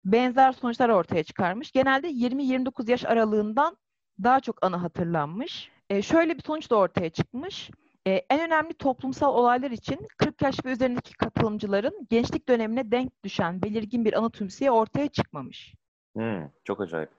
benzer 0.04 0.52
sonuçlar 0.52 0.88
ortaya 0.88 1.25
çıkarmış. 1.25 1.73
Genelde 1.73 2.11
20-29 2.11 2.90
yaş 2.90 3.04
aralığından 3.04 3.76
daha 4.23 4.40
çok 4.40 4.66
anı 4.66 4.76
hatırlanmış. 4.76 5.70
E, 5.90 6.02
şöyle 6.02 6.37
bir 6.37 6.42
sonuç 6.42 6.70
da 6.70 6.76
ortaya 6.76 7.11
çıkmış. 7.11 7.70
E, 8.06 8.12
en 8.12 8.40
önemli 8.40 8.75
toplumsal 8.75 9.34
olaylar 9.34 9.70
için 9.70 10.06
40 10.18 10.42
yaş 10.42 10.64
ve 10.64 10.73
üzerindeki 10.73 11.14
katılımcıların 11.14 12.06
gençlik 12.11 12.49
dönemine 12.49 12.90
denk 12.90 13.25
düşen 13.25 13.62
belirgin 13.62 14.04
bir 14.04 14.18
anı 14.18 14.30
tümseye 14.30 14.70
ortaya 14.70 15.08
çıkmamış. 15.08 15.75
Hmm, 16.14 16.50
çok 16.64 16.80
acayip. 16.80 17.11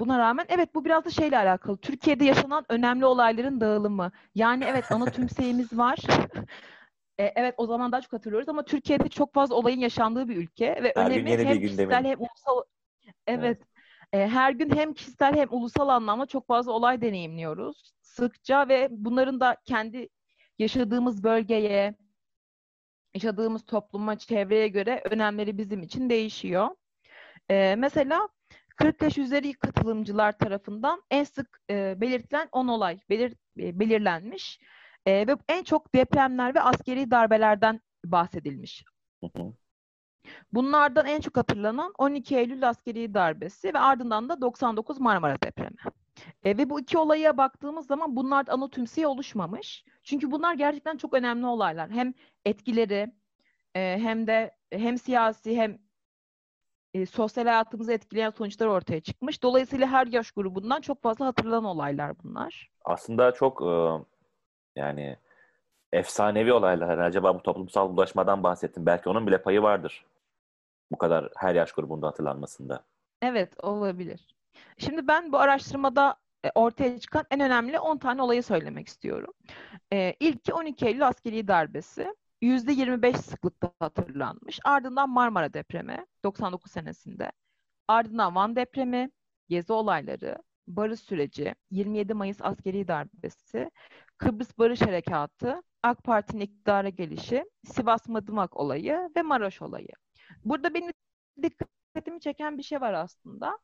Buna 0.00 0.18
rağmen 0.18 0.46
evet 0.48 0.74
bu 0.74 0.84
biraz 0.84 1.04
da 1.04 1.10
şeyle 1.10 1.38
alakalı. 1.38 1.76
Türkiye'de 1.76 2.24
yaşanan 2.24 2.64
önemli 2.68 3.06
olayların 3.06 3.60
dağılımı. 3.60 4.12
Yani 4.34 4.64
evet 4.64 4.92
ana 4.92 5.04
tümseyimiz 5.04 5.78
var. 5.78 5.98
e, 7.18 7.24
evet 7.24 7.54
o 7.56 7.66
zaman 7.66 7.92
daha 7.92 8.00
çok 8.00 8.12
hatırlıyoruz 8.12 8.48
ama 8.48 8.64
Türkiye'de 8.64 9.08
çok 9.08 9.34
fazla 9.34 9.54
olayın 9.54 9.80
yaşandığı 9.80 10.28
bir 10.28 10.36
ülke 10.36 10.80
ve 10.82 10.92
Her 10.96 11.10
önemi 11.10 11.30
hem 11.30 11.60
kişisel 11.60 12.04
hem 12.04 12.18
ulusal 12.18 12.62
evet, 13.26 13.44
evet. 13.44 13.62
E, 14.12 14.28
her 14.28 14.52
gün 14.52 14.76
hem 14.76 14.94
kişisel 14.94 15.36
hem 15.36 15.48
ulusal 15.50 15.88
anlamda 15.88 16.26
çok 16.26 16.46
fazla 16.46 16.72
olay 16.72 17.00
deneyimliyoruz. 17.00 17.92
Sıkça 18.00 18.68
ve 18.68 18.88
bunların 18.90 19.40
da 19.40 19.56
kendi 19.64 20.08
yaşadığımız 20.58 21.22
bölgeye, 21.24 21.94
yaşadığımız 23.14 23.64
topluma, 23.66 24.18
çevreye 24.18 24.68
göre 24.68 25.02
önemleri 25.10 25.58
bizim 25.58 25.82
için 25.82 26.10
değişiyor. 26.10 26.68
E, 27.50 27.74
mesela 27.78 28.28
40 28.76 29.02
yaş 29.02 29.18
üzeri 29.18 29.52
katılımcılar 29.52 30.38
tarafından 30.38 31.02
en 31.10 31.24
sık 31.24 31.60
e, 31.70 32.00
belirtilen 32.00 32.48
10 32.52 32.68
olay 32.68 32.98
belir, 33.10 33.34
e, 33.58 33.80
belirlenmiş 33.80 34.60
e, 35.06 35.26
ve 35.26 35.36
en 35.48 35.62
çok 35.62 35.94
depremler 35.94 36.54
ve 36.54 36.60
askeri 36.60 37.10
darbelerden 37.10 37.80
bahsedilmiş. 38.04 38.84
Bunlardan 40.52 41.06
en 41.06 41.20
çok 41.20 41.36
hatırlanan 41.36 41.92
12 41.98 42.36
Eylül 42.36 42.68
askeri 42.68 43.14
darbesi 43.14 43.74
ve 43.74 43.78
ardından 43.78 44.28
da 44.28 44.40
99 44.40 45.00
Marmara 45.00 45.42
depremi. 45.42 45.76
E, 46.44 46.58
ve 46.58 46.70
bu 46.70 46.80
iki 46.80 46.98
olaya 46.98 47.36
baktığımız 47.36 47.86
zaman 47.86 48.16
bunlar 48.16 48.46
ana 48.48 48.70
tümsiye 48.70 49.06
oluşmamış. 49.06 49.84
Çünkü 50.02 50.30
bunlar 50.30 50.54
gerçekten 50.54 50.96
çok 50.96 51.14
önemli 51.14 51.46
olaylar. 51.46 51.90
Hem 51.90 52.14
etkileri 52.44 53.12
e, 53.74 53.98
hem 54.00 54.26
de 54.26 54.56
hem 54.72 54.98
siyasi 54.98 55.56
hem 55.56 55.78
e, 56.96 57.06
sosyal 57.06 57.44
hayatımızı 57.44 57.92
etkileyen 57.92 58.30
sonuçlar 58.30 58.66
ortaya 58.66 59.00
çıkmış. 59.00 59.42
Dolayısıyla 59.42 59.86
her 59.86 60.06
yaş 60.06 60.30
grubundan 60.30 60.80
çok 60.80 61.02
fazla 61.02 61.26
hatırlanan 61.26 61.64
olaylar 61.64 62.12
bunlar. 62.24 62.70
Aslında 62.84 63.32
çok 63.32 63.62
e, 63.62 64.04
yani 64.76 65.16
efsanevi 65.92 66.52
olaylar. 66.52 66.98
Acaba 66.98 67.34
bu 67.34 67.42
toplumsal 67.42 67.96
bulaşmadan 67.96 68.42
bahsettim. 68.42 68.86
Belki 68.86 69.08
onun 69.08 69.26
bile 69.26 69.42
payı 69.42 69.62
vardır. 69.62 70.04
Bu 70.92 70.98
kadar 70.98 71.30
her 71.36 71.54
yaş 71.54 71.72
grubunda 71.72 72.06
hatırlanmasında. 72.06 72.84
Evet 73.22 73.64
olabilir. 73.64 74.34
Şimdi 74.78 75.08
ben 75.08 75.32
bu 75.32 75.38
araştırmada 75.38 76.16
e, 76.44 76.50
ortaya 76.54 76.98
çıkan 76.98 77.24
en 77.30 77.40
önemli 77.40 77.78
10 77.78 77.98
tane 77.98 78.22
olayı 78.22 78.42
söylemek 78.42 78.88
istiyorum. 78.88 79.32
Ee, 79.92 80.14
ilki 80.20 80.54
12 80.54 80.86
Eylül 80.86 81.06
askeri 81.06 81.48
darbesi. 81.48 82.14
%25 82.42 83.16
sıklıkta 83.16 83.72
hatırlanmış. 83.80 84.60
Ardından 84.64 85.10
Marmara 85.10 85.54
depremi 85.54 86.06
99 86.24 86.72
senesinde. 86.72 87.32
Ardından 87.88 88.34
Van 88.34 88.56
depremi, 88.56 89.10
gezi 89.48 89.72
olayları, 89.72 90.38
barış 90.68 91.00
süreci, 91.00 91.54
27 91.70 92.14
Mayıs 92.14 92.38
askeri 92.40 92.88
darbesi, 92.88 93.70
Kıbrıs 94.18 94.58
Barış 94.58 94.82
Harekatı, 94.82 95.62
AK 95.82 96.04
Parti'nin 96.04 96.40
iktidara 96.40 96.88
gelişi, 96.88 97.44
Sivas 97.64 98.08
Madımak 98.08 98.56
olayı 98.56 99.10
ve 99.16 99.22
Maraş 99.22 99.62
olayı. 99.62 99.88
Burada 100.44 100.74
benim 100.74 100.92
dikkatimi 101.42 102.20
çeken 102.20 102.58
bir 102.58 102.62
şey 102.62 102.80
var 102.80 102.92
aslında. 102.92 103.58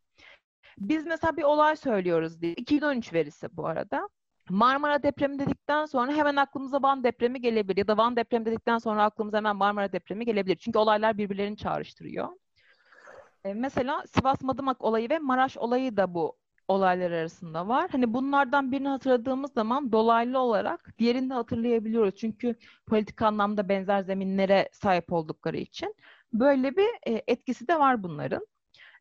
Biz 0.79 1.07
mesela 1.07 1.37
bir 1.37 1.43
olay 1.43 1.76
söylüyoruz 1.76 2.41
diye. 2.41 2.52
2013 2.55 3.12
verisi 3.12 3.57
bu 3.57 3.67
arada. 3.67 4.09
Marmara 4.51 5.03
depremi 5.03 5.39
dedikten 5.39 5.87
sonra 5.87 6.13
hemen 6.13 6.37
aklımıza 6.37 6.83
Van 6.83 7.05
depremi 7.05 7.41
gelebilir 7.41 7.77
ya 7.77 7.89
da 7.89 7.97
Van 7.97 8.17
depremi 8.17 8.47
dedikten 8.47 8.79
sonra 8.79 9.05
aklımıza 9.05 9.37
hemen 9.37 9.57
Marmara 9.57 9.93
depremi 9.93 10.25
gelebilir. 10.25 10.57
Çünkü 10.57 10.79
olaylar 10.79 11.19
birbirlerini 11.19 11.57
çağrıştırıyor. 11.57 12.29
Ee, 13.45 13.55
mesela 13.55 14.05
Sivas 14.07 14.43
Madımak 14.43 14.85
olayı 14.85 15.11
ve 15.11 15.19
Maraş 15.19 15.57
olayı 15.57 15.97
da 15.97 16.15
bu 16.15 16.37
olaylar 16.69 17.11
arasında 17.11 17.69
var. 17.69 17.91
Hani 17.91 18.15
bunlardan 18.15 18.73
birini 18.73 18.89
hatırladığımız 18.89 19.53
zaman 19.53 19.93
dolaylı 19.93 20.39
olarak 20.39 20.99
diğerini 20.99 21.31
de 21.31 21.35
hatırlayabiliyoruz. 21.35 22.17
Çünkü 22.17 22.55
politik 22.87 23.23
anlamda 23.23 23.69
benzer 23.69 24.03
zeminlere 24.03 24.69
sahip 24.73 25.13
oldukları 25.13 25.57
için. 25.57 25.95
Böyle 26.33 26.77
bir 26.77 26.89
e, 27.07 27.23
etkisi 27.27 27.69
de 27.69 27.79
var 27.79 28.03
bunların. 28.03 28.47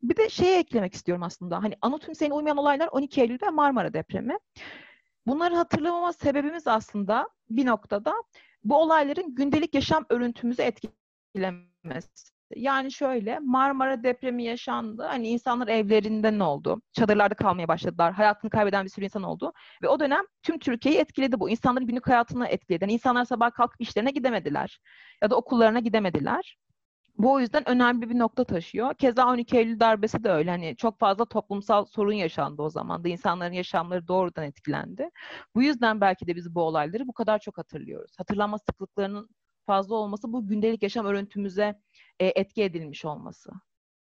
Bir 0.04 0.18
de 0.18 0.30
şeye 0.30 0.60
eklemek 0.60 0.94
istiyorum 0.94 1.24
aslında. 1.24 1.64
Hani 1.64 1.76
Anıt 1.82 2.08
Hüseyin'e 2.08 2.34
uymayan 2.34 2.58
olaylar 2.58 2.90
12 2.92 3.22
Eylül 3.22 3.38
ve 3.42 3.50
Marmara 3.50 3.94
depremi. 3.94 4.38
Bunları 5.28 5.56
hatırlamama 5.56 6.14
sebebimiz 6.14 6.68
aslında 6.68 7.30
bir 7.50 7.66
noktada 7.66 8.14
bu 8.64 8.76
olayların 8.76 9.36
gündelik 9.36 9.76
yaşam 9.76 10.06
örüntümüzü 10.10 10.62
etkilemesi. 10.62 12.32
Yani 12.56 12.92
şöyle 12.92 13.40
Marmara 13.40 14.04
depremi 14.04 14.44
yaşandı. 14.44 15.04
Hani 15.04 15.28
insanlar 15.28 15.68
evlerinden 15.68 16.40
oldu. 16.40 16.82
Çadırlarda 16.94 17.36
kalmaya 17.36 17.68
başladılar. 17.68 18.14
Hayatını 18.14 18.52
kaybeden 18.52 18.86
bir 18.86 18.90
sürü 18.90 19.06
insan 19.06 19.24
oldu. 19.24 19.54
Ve 19.84 19.88
o 19.88 20.00
dönem 20.00 20.22
tüm 20.44 20.60
Türkiye'yi 20.60 21.02
etkiledi 21.02 21.40
bu. 21.40 21.50
İnsanların 21.50 21.88
günlük 21.88 22.08
hayatını 22.08 22.48
etkiledi. 22.48 22.84
Yani 22.84 22.94
insanlar 22.94 23.26
sabah 23.26 23.52
kalkıp 23.52 23.82
işlerine 23.82 24.12
gidemediler. 24.12 24.80
Ya 25.22 25.30
da 25.30 25.36
okullarına 25.36 25.80
gidemediler. 25.80 26.58
Bu 27.22 27.34
o 27.34 27.40
yüzden 27.40 27.70
önemli 27.70 28.10
bir 28.10 28.20
nokta 28.20 28.44
taşıyor. 28.44 28.94
Keza 28.94 29.28
12 29.28 29.58
Eylül 29.58 29.80
darbesi 29.80 30.24
de 30.24 30.30
öyle. 30.30 30.50
Hani 30.50 30.76
çok 30.78 31.00
fazla 31.00 31.26
toplumsal 31.26 31.86
sorun 31.86 32.14
yaşandı 32.14 32.62
o 32.62 32.70
zaman 32.70 33.04
da. 33.04 33.10
İnsanların 33.10 33.54
yaşamları 33.54 34.08
doğrudan 34.08 34.44
etkilendi. 34.44 35.10
Bu 35.56 35.64
yüzden 35.64 36.02
belki 36.02 36.28
de 36.28 36.36
biz 36.36 36.56
bu 36.56 36.62
olayları 36.62 37.08
bu 37.08 37.14
kadar 37.14 37.40
çok 37.40 37.58
hatırlıyoruz. 37.58 38.12
Hatırlanma 38.18 38.58
sıklıklarının 38.58 39.30
fazla 39.66 39.96
olması 39.96 40.34
bu 40.34 40.48
gündelik 40.48 40.84
yaşam 40.84 41.06
örüntümüze 41.06 41.80
e, 42.20 42.26
etki 42.26 42.64
edilmiş 42.64 43.06
olması. 43.06 43.52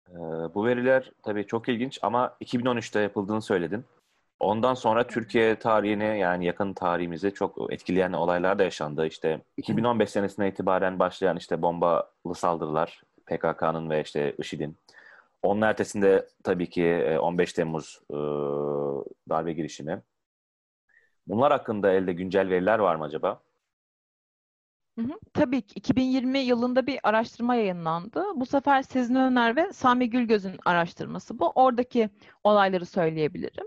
Ee, 0.09 0.15
bu 0.55 0.65
veriler 0.65 1.11
tabii 1.23 1.47
çok 1.47 1.69
ilginç 1.69 1.99
ama 2.01 2.37
2013'te 2.41 2.99
yapıldığını 2.99 3.41
söyledin. 3.41 3.85
Ondan 4.39 4.73
sonra 4.73 5.07
Türkiye 5.07 5.59
tarihini 5.59 6.19
yani 6.19 6.45
yakın 6.45 6.73
tarihimizi 6.73 7.33
çok 7.33 7.73
etkileyen 7.73 8.13
olaylar 8.13 8.59
da 8.59 8.63
yaşandı. 8.63 9.07
İşte 9.07 9.41
2015 9.57 10.09
senesine 10.09 10.47
itibaren 10.49 10.99
başlayan 10.99 11.37
işte 11.37 11.61
bombalı 11.61 12.35
saldırılar 12.35 13.01
PKK'nın 13.25 13.89
ve 13.89 14.01
işte 14.01 14.35
IŞİD'in. 14.37 14.77
Onun 15.43 15.61
ertesinde 15.61 16.27
tabii 16.43 16.69
ki 16.69 17.17
15 17.21 17.51
e, 17.51 17.55
Temmuz 17.55 18.01
e, 18.11 18.15
darbe 19.29 19.53
girişimi. 19.53 20.01
Bunlar 21.27 21.51
hakkında 21.51 21.91
elde 21.91 22.13
güncel 22.13 22.49
veriler 22.49 22.79
var 22.79 22.95
mı 22.95 23.03
acaba? 23.03 23.41
Hı 24.95 25.01
hı, 25.01 25.19
tabii 25.33 25.61
ki 25.61 25.73
2020 25.75 26.39
yılında 26.39 26.87
bir 26.87 26.99
araştırma 27.03 27.55
yayınlandı. 27.55 28.23
Bu 28.35 28.45
sefer 28.45 28.81
Sezin 28.81 29.15
Öner 29.15 29.55
ve 29.55 29.73
Sami 29.73 30.09
Gülgöz'ün 30.09 30.57
araştırması 30.65 31.39
bu. 31.39 31.51
Oradaki 31.55 32.09
olayları 32.43 32.85
söyleyebilirim. 32.85 33.65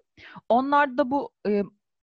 Onlar 0.49 0.99
da 0.99 1.11
bu 1.11 1.31
e, 1.47 1.63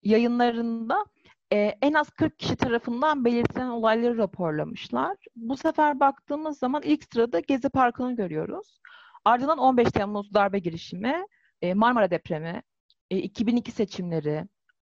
yayınlarında 0.03 1.07
e, 1.53 1.57
en 1.83 1.93
az 1.93 2.11
40 2.11 2.39
kişi 2.39 2.57
tarafından 2.57 3.25
belirtilen 3.25 3.69
olayları 3.69 4.19
raporlamışlar. 4.19 5.17
Bu 5.37 5.57
sefer 5.57 6.01
baktığımız 6.01 6.59
zaman 6.59 6.83
ilk 6.83 7.05
sırada 7.13 7.41
Gezi 7.41 7.69
Parkı'nı 7.69 8.17
görüyoruz. 8.17 8.81
Ardından 9.25 9.59
15 9.59 9.89
Temmuz 9.91 10.35
darbe 10.35 10.59
girişimi, 10.59 11.27
e, 11.63 11.75
Marmara 11.75 12.11
depremi, 12.11 12.63
e, 13.11 13.19
2002 13.19 13.73
seçimleri, 13.73 14.45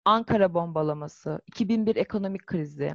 Ankara 0.05 0.55
bombalaması, 0.55 1.41
2001 1.47 1.97
ekonomik 1.97 2.47
krizi, 2.47 2.93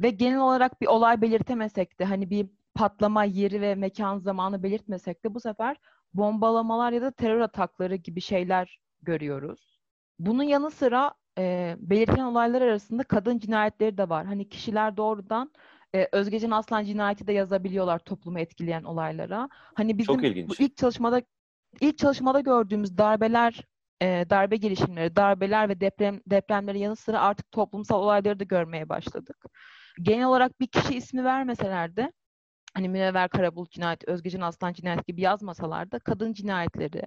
ve 0.00 0.10
genel 0.10 0.40
olarak 0.40 0.80
bir 0.80 0.86
olay 0.86 1.20
belirtemesek 1.20 2.00
de 2.00 2.04
hani 2.04 2.30
bir 2.30 2.48
patlama 2.74 3.24
yeri 3.24 3.60
ve 3.60 3.74
mekan 3.74 4.18
zamanı 4.18 4.62
belirtmesek 4.62 5.24
de 5.24 5.34
bu 5.34 5.40
sefer 5.40 5.76
bombalamalar 6.14 6.92
ya 6.92 7.02
da 7.02 7.10
terör 7.10 7.40
atakları 7.40 7.94
gibi 7.94 8.20
şeyler 8.20 8.78
görüyoruz. 9.02 9.80
Bunun 10.18 10.42
yanı 10.42 10.70
sıra 10.70 11.14
e, 11.38 11.76
belirtilen 11.78 12.24
olaylar 12.24 12.62
arasında 12.62 13.02
kadın 13.02 13.38
cinayetleri 13.38 13.98
de 13.98 14.08
var. 14.08 14.26
Hani 14.26 14.48
kişiler 14.48 14.96
doğrudan 14.96 15.52
e, 15.94 16.08
Özgecan 16.12 16.50
Aslan 16.50 16.84
cinayeti 16.84 17.26
de 17.26 17.32
yazabiliyorlar 17.32 17.98
toplumu 17.98 18.38
etkileyen 18.38 18.84
olaylara. 18.84 19.48
Hani 19.52 19.98
bizim 19.98 20.14
Çok 20.14 20.24
ilginç. 20.24 20.48
bu 20.48 20.54
ilk 20.58 20.76
çalışmada 20.76 21.22
ilk 21.80 21.98
çalışmada 21.98 22.40
gördüğümüz 22.40 22.98
darbeler 22.98 23.64
e, 24.02 24.06
darbe 24.30 24.56
girişimleri, 24.56 25.16
darbeler 25.16 25.68
ve 25.68 25.80
deprem 25.80 26.20
depremleri 26.26 26.78
yanı 26.78 26.96
sıra 26.96 27.20
artık 27.20 27.50
toplumsal 27.52 28.02
olayları 28.02 28.40
da 28.40 28.44
görmeye 28.44 28.88
başladık. 28.88 29.44
Genel 30.02 30.26
olarak 30.26 30.60
bir 30.60 30.66
kişi 30.66 30.96
ismi 30.96 31.24
vermeseler 31.24 31.96
de 31.96 32.12
hani 32.74 32.88
Münevver 32.88 33.28
Karabulut 33.28 33.70
cinayeti, 33.70 34.10
Özgecan 34.10 34.40
Aslan 34.40 34.72
cinayeti 34.72 35.04
gibi 35.04 35.20
yazmasalar 35.20 35.92
da 35.92 35.98
kadın 35.98 36.32
cinayetleri, 36.32 37.02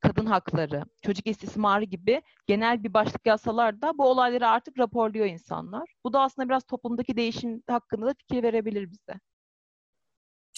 kadın 0.00 0.26
hakları, 0.26 0.82
çocuk 1.02 1.26
istismarı 1.26 1.84
gibi 1.84 2.22
genel 2.46 2.84
bir 2.84 2.94
başlık 2.94 3.26
yazsalar 3.26 3.82
da 3.82 3.98
bu 3.98 4.08
olayları 4.10 4.48
artık 4.48 4.78
raporluyor 4.78 5.26
insanlar. 5.26 5.94
Bu 6.04 6.12
da 6.12 6.20
aslında 6.20 6.48
biraz 6.48 6.64
toplumdaki 6.64 7.16
değişim 7.16 7.62
hakkında 7.68 8.06
da 8.06 8.14
fikir 8.18 8.42
verebilir 8.42 8.90
bize. 8.90 9.20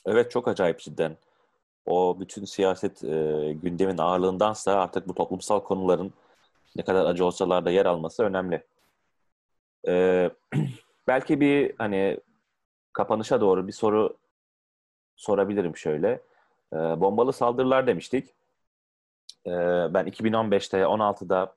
Evet 0.07 0.31
çok 0.31 0.49
acayip 0.49 0.79
cidden. 0.79 1.17
O 1.87 2.21
bütün 2.21 2.45
siyaset 2.45 3.05
e, 3.05 3.53
gündemin 3.63 3.99
ağırlığındansa 3.99 4.73
artık 4.73 5.09
bu 5.09 5.15
toplumsal 5.15 5.61
konuların 5.61 6.13
ne 6.77 6.83
kadar 6.83 7.07
acı 7.07 7.25
olsalar 7.25 7.65
da 7.65 7.71
yer 7.71 7.87
alması 7.87 8.23
önemli. 8.25 8.67
E, 9.89 10.31
belki 11.09 11.41
bir 11.41 11.75
hani 11.79 12.21
kapanışa 12.93 13.41
doğru 13.41 13.67
bir 13.67 13.73
soru 13.73 14.17
sorabilirim 15.17 15.77
şöyle. 15.77 16.09
E, 16.73 16.77
bombalı 16.77 17.33
saldırılar 17.33 17.87
demiştik. 17.87 18.29
E, 19.47 19.51
ben 19.95 20.07
2015'te 20.07 20.79
16'da 20.79 21.55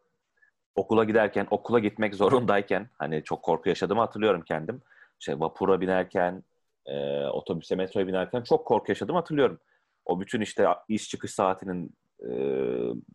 okula 0.75 1.03
giderken, 1.03 1.47
okula 1.51 1.79
gitmek 1.79 2.15
zorundayken 2.15 2.89
hani 2.97 3.23
çok 3.23 3.43
korku 3.43 3.69
yaşadığımı 3.69 4.01
hatırlıyorum 4.01 4.41
kendim. 4.41 4.81
İşte 5.19 5.39
vapura 5.39 5.81
binerken, 5.81 6.43
e, 6.85 7.25
otobüse, 7.25 7.75
metroya 7.75 8.07
binerken 8.07 8.41
çok 8.41 8.65
korku 8.65 8.91
yaşadım 8.91 9.15
hatırlıyorum. 9.15 9.59
O 10.05 10.19
bütün 10.19 10.41
işte 10.41 10.67
iş 10.87 11.09
çıkış 11.09 11.31
saatinin 11.31 11.95
e, 12.29 12.31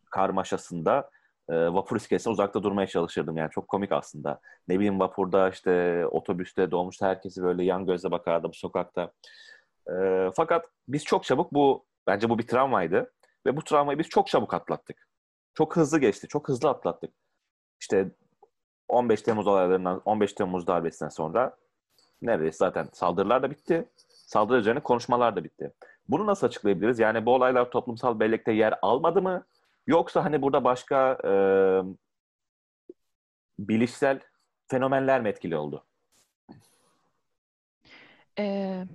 karmaşasında 0.09 1.09
e, 1.49 1.73
vapur 1.73 1.95
iskelesine 1.97 2.33
uzakta 2.33 2.63
durmaya 2.63 2.87
çalışırdım. 2.87 3.37
Yani 3.37 3.51
çok 3.51 3.67
komik 3.67 3.91
aslında. 3.91 4.39
Ne 4.67 4.75
bileyim 4.75 4.99
vapurda 4.99 5.49
işte 5.49 6.05
otobüste 6.07 6.71
dolmuşta 6.71 7.07
herkesi 7.07 7.43
böyle 7.43 7.63
yan 7.63 7.85
gözle 7.85 8.11
bakardım 8.11 8.53
sokakta. 8.53 9.11
E, 9.89 9.93
fakat 10.35 10.65
biz 10.87 11.03
çok 11.05 11.23
çabuk 11.23 11.53
bu 11.53 11.85
bence 12.07 12.29
bu 12.29 12.39
bir 12.39 12.47
travmaydı 12.47 13.11
ve 13.45 13.57
bu 13.57 13.63
travmayı 13.63 13.99
biz 13.99 14.09
çok 14.09 14.27
çabuk 14.27 14.53
atlattık. 14.53 15.07
Çok 15.53 15.75
hızlı 15.75 15.99
geçti, 15.99 16.27
çok 16.27 16.49
hızlı 16.49 16.69
atlattık. 16.69 17.13
İşte 17.79 18.11
15 18.87 19.21
Temmuz 19.21 19.47
olaylarından 19.47 20.01
15 20.05 20.33
Temmuz 20.33 20.67
darbesinden 20.67 21.09
sonra 21.09 21.57
neredeyse 22.21 22.57
zaten 22.57 22.89
saldırılar 22.93 23.43
da 23.43 23.51
bitti. 23.51 23.89
Saldırı 24.07 24.59
üzerine 24.59 24.79
konuşmalar 24.79 25.35
da 25.35 25.43
bitti. 25.43 25.73
Bunu 26.09 26.25
nasıl 26.25 26.47
açıklayabiliriz? 26.47 26.99
Yani 26.99 27.25
bu 27.25 27.33
olaylar 27.33 27.71
toplumsal 27.71 28.19
bellekte 28.19 28.51
yer 28.51 28.79
almadı 28.81 29.21
mı? 29.21 29.45
Yoksa 29.87 30.25
hani 30.25 30.41
burada 30.41 30.63
başka 30.63 31.17
e, 31.25 31.31
bilişsel 33.59 34.19
fenomenler 34.67 35.21
mi 35.21 35.29
etkili 35.29 35.57
oldu? 35.57 35.85
Ee, 38.39 38.85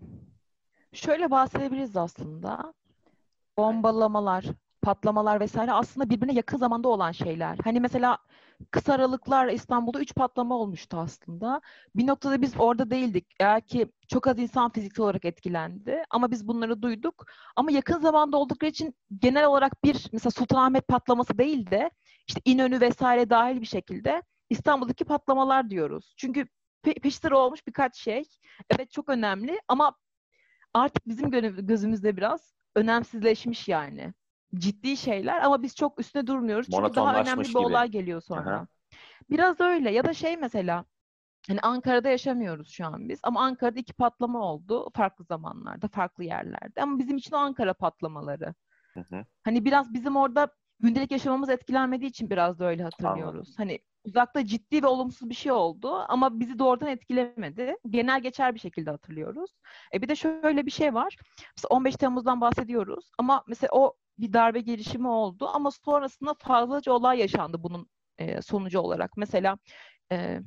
şöyle 0.93 1.31
bahsedebiliriz 1.31 1.97
aslında. 1.97 2.75
Bombalamalar, 3.57 4.45
patlamalar 4.83 5.41
vesaire 5.41 5.73
aslında 5.73 6.11
birbirine 6.11 6.35
yakın 6.35 6.57
zamanda 6.57 6.89
olan 6.89 7.13
şeyler. 7.13 7.59
Hani 7.65 7.81
mesela 7.81 8.19
kısa 8.71 8.93
aralıklar 8.93 9.49
İstanbul'da 9.49 10.01
üç 10.01 10.15
patlama 10.15 10.55
olmuştu 10.55 10.97
aslında. 10.97 11.61
Bir 11.97 12.07
noktada 12.07 12.43
biz 12.43 12.55
orada 12.59 12.91
değildik. 12.91 13.27
Eğer 13.41 13.61
ki 13.67 13.93
çok 14.09 14.27
az 14.27 14.39
insan 14.39 14.73
fiziksel 14.73 15.05
olarak 15.05 15.25
etkilendi 15.25 16.03
ama 16.11 16.31
biz 16.31 16.49
bunları 16.49 16.83
duyduk. 16.83 17.27
Ama 17.57 17.71
yakın 17.71 18.01
zamanda 18.01 18.37
oldukları 18.37 18.71
için 18.71 18.95
genel 19.19 19.47
olarak 19.47 19.85
bir 19.85 20.09
mesela 20.13 20.31
Sultanahmet 20.31 20.89
patlaması 20.89 21.39
değil 21.39 21.71
de 21.71 21.91
işte 22.29 22.41
İnönü 22.45 22.81
vesaire 22.81 23.31
dahil 23.31 23.61
bir 23.61 23.67
şekilde 23.67 24.23
İstanbul'daki 24.51 25.05
patlamalar 25.05 25.71
diyoruz. 25.71 26.15
Çünkü 26.17 26.47
pe 26.83 26.95
peşi 26.95 27.35
olmuş 27.35 27.67
birkaç 27.67 27.97
şey. 27.97 28.25
Evet 28.71 28.91
çok 28.91 29.09
önemli 29.09 29.61
ama 29.69 29.97
artık 30.75 31.09
bizim 31.09 31.31
gözümüzde 31.67 32.17
biraz 32.17 32.55
önemsizleşmiş 32.77 33.69
yani 33.69 34.13
ciddi 34.55 34.97
şeyler 34.97 35.41
ama 35.41 35.63
biz 35.63 35.77
çok 35.77 36.01
üstüne 36.01 36.27
durmuyoruz. 36.27 36.67
Çünkü 36.71 36.95
daha 36.95 37.21
önemli 37.21 37.41
bir 37.41 37.49
gibi. 37.49 37.59
olay 37.59 37.89
geliyor 37.89 38.21
sonra. 38.21 38.57
Aha. 38.57 38.67
Biraz 39.31 39.61
öyle 39.61 39.91
ya 39.91 40.05
da 40.05 40.15
şey 40.15 40.37
mesela 40.37 40.85
hani 41.49 41.61
Ankara'da 41.61 42.09
yaşamıyoruz 42.09 42.69
şu 42.69 42.87
an 42.87 43.09
biz 43.09 43.21
ama 43.23 43.41
Ankara'da 43.41 43.81
iki 43.81 43.93
patlama 43.93 44.41
oldu 44.41 44.91
farklı 44.95 45.25
zamanlarda, 45.25 45.89
farklı 45.89 46.25
yerlerde. 46.25 46.83
Ama 46.83 46.99
bizim 46.99 47.17
için 47.17 47.37
o 47.37 47.39
Ankara 47.39 47.75
patlamaları. 47.75 48.55
Hı 48.95 49.01
hı. 49.01 49.25
Hani 49.43 49.65
biraz 49.65 49.95
bizim 49.95 50.17
orada 50.17 50.49
gündelik 50.81 51.11
yaşamamız 51.11 51.51
etkilenmediği 51.51 52.11
için 52.11 52.31
biraz 52.31 52.59
da 52.59 52.65
öyle 52.65 52.83
hatırlıyoruz. 52.83 53.35
Anladım. 53.35 53.55
Hani 53.57 53.79
uzakta 54.05 54.47
ciddi 54.47 54.83
ve 54.83 54.87
olumsuz 54.87 55.31
bir 55.31 55.35
şey 55.35 55.53
oldu 55.53 56.05
ama 56.09 56.41
bizi 56.41 56.59
doğrudan 56.59 56.89
etkilemedi. 56.89 57.77
Genel 57.91 58.21
geçer 58.23 58.55
bir 58.55 58.61
şekilde 58.61 58.91
hatırlıyoruz. 58.91 59.51
E 59.95 60.03
bir 60.03 60.09
de 60.09 60.17
şöyle 60.17 60.67
bir 60.67 60.71
şey 60.71 60.95
var. 60.95 61.17
Mesela 61.57 61.69
15 61.69 61.97
Temmuz'dan 61.97 62.41
bahsediyoruz 62.41 63.11
ama 63.19 63.45
mesela 63.47 63.71
o 63.73 63.95
bir 64.19 64.33
darbe 64.33 64.61
girişimi 64.61 65.09
oldu 65.09 65.49
ama 65.49 65.71
sonrasında 65.71 66.35
fazlaca 66.39 66.93
olay 66.93 67.19
yaşandı 67.19 67.63
bunun 67.63 67.89
e, 68.19 68.43
sonucu 68.43 68.81
olarak. 68.81 69.17
Mesela 69.17 69.59
e, 70.13 70.41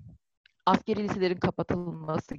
askeri 0.65 1.03
liselerin 1.03 1.39
kapatılması 1.39 2.35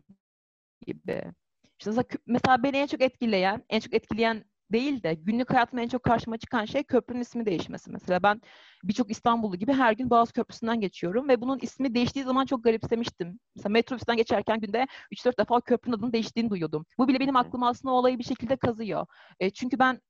gibi. 0.86 1.32
İşte 1.78 1.90
mesela, 1.90 2.04
mesela 2.26 2.62
beni 2.62 2.76
en 2.76 2.86
çok 2.86 3.00
etkileyen, 3.02 3.64
en 3.70 3.80
çok 3.80 3.94
etkileyen 3.94 4.44
değil 4.72 5.02
de 5.02 5.14
günlük 5.14 5.50
hayatımda 5.50 5.82
en 5.82 5.88
çok 5.88 6.02
karşıma 6.02 6.38
çıkan 6.38 6.64
şey 6.64 6.82
köprünün 6.82 7.20
ismi 7.20 7.46
değişmesi 7.46 7.90
mesela. 7.90 8.22
Ben 8.22 8.40
birçok 8.84 9.10
İstanbullu 9.10 9.56
gibi 9.56 9.72
her 9.72 9.92
gün 9.92 10.10
Boğaz 10.10 10.32
Köprüsü'nden 10.32 10.80
geçiyorum 10.80 11.28
ve 11.28 11.40
bunun 11.40 11.58
ismi 11.62 11.94
değiştiği 11.94 12.24
zaman 12.24 12.46
çok 12.46 12.64
garipsemiştim. 12.64 13.38
Mesela 13.56 13.72
metrobüsten 13.72 14.16
geçerken 14.16 14.60
günde 14.60 14.86
3-4 15.12 15.38
defa 15.38 15.60
köprünün 15.60 15.96
adının 15.96 16.12
değiştiğini 16.12 16.50
duyuyordum. 16.50 16.86
Bu 16.98 17.08
bile 17.08 17.20
benim 17.20 17.36
aklıma 17.36 17.68
aslında 17.68 17.94
olayı 17.94 18.18
bir 18.18 18.24
şekilde 18.24 18.56
kazıyor. 18.56 19.06
E, 19.40 19.50
çünkü 19.50 19.78
ben 19.78 20.00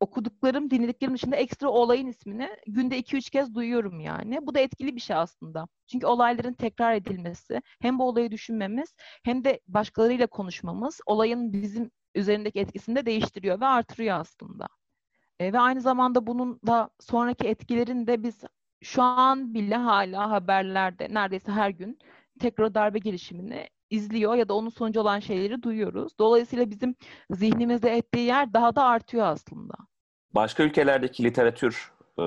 okuduklarım, 0.00 0.70
dinlediklerim 0.70 1.14
dışında 1.14 1.36
ekstra 1.36 1.68
olayın 1.68 2.06
ismini 2.06 2.50
günde 2.66 2.98
2-3 2.98 3.30
kez 3.30 3.54
duyuyorum 3.54 4.00
yani. 4.00 4.46
Bu 4.46 4.54
da 4.54 4.60
etkili 4.60 4.96
bir 4.96 5.00
şey 5.00 5.16
aslında. 5.16 5.66
Çünkü 5.86 6.06
olayların 6.06 6.52
tekrar 6.52 6.94
edilmesi, 6.94 7.62
hem 7.80 7.98
bu 7.98 8.08
olayı 8.08 8.30
düşünmemiz 8.30 8.94
hem 9.24 9.44
de 9.44 9.60
başkalarıyla 9.68 10.26
konuşmamız 10.26 11.00
olayın 11.06 11.52
bizim 11.52 11.90
üzerindeki 12.14 12.60
etkisini 12.60 12.96
de 12.96 13.06
değiştiriyor 13.06 13.60
ve 13.60 13.66
artırıyor 13.66 14.20
aslında. 14.20 14.68
E, 15.40 15.52
ve 15.52 15.58
aynı 15.60 15.80
zamanda 15.80 16.26
bunun 16.26 16.60
da 16.66 16.90
sonraki 17.00 17.48
etkilerini 17.48 18.06
de 18.06 18.22
biz 18.22 18.44
şu 18.82 19.02
an 19.02 19.54
bile 19.54 19.76
hala 19.76 20.30
haberlerde 20.30 21.08
neredeyse 21.14 21.52
her 21.52 21.70
gün 21.70 21.98
tekrar 22.40 22.74
darbe 22.74 22.98
girişimini 22.98 23.68
izliyor 23.90 24.34
ya 24.34 24.48
da 24.48 24.54
onun 24.54 24.68
sonucu 24.68 25.00
olan 25.00 25.20
şeyleri 25.20 25.62
duyuyoruz. 25.62 26.18
Dolayısıyla 26.18 26.70
bizim 26.70 26.94
zihnimizde 27.30 27.96
ettiği 27.96 28.26
yer 28.26 28.52
daha 28.52 28.76
da 28.76 28.84
artıyor 28.84 29.26
aslında. 29.26 29.74
Başka 30.34 30.62
ülkelerdeki 30.62 31.24
literatür 31.24 31.92
e, 32.18 32.22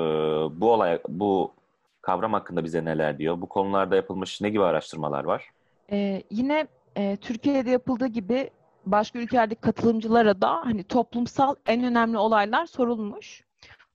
bu 0.60 0.72
olay, 0.72 1.00
bu 1.08 1.54
kavram 2.02 2.34
hakkında 2.34 2.64
bize 2.64 2.86
neler 2.86 3.18
diyor? 3.18 3.42
Bu 3.42 3.50
konularda 3.50 3.96
yapılmış 3.96 4.42
ne 4.42 4.50
gibi 4.50 4.64
araştırmalar 4.64 5.24
var? 5.24 5.50
Ee, 5.92 6.24
yine 6.30 6.68
e, 6.96 7.18
Türkiye'de 7.18 7.70
yapıldığı 7.70 8.08
gibi 8.08 8.50
başka 8.86 9.20
ülkelerdeki 9.20 9.62
katılımcılara 9.62 10.42
da 10.42 10.62
hani 10.64 10.84
toplumsal 10.84 11.56
en 11.66 11.84
önemli 11.84 12.18
olaylar 12.18 12.66
sorulmuş. 12.66 13.44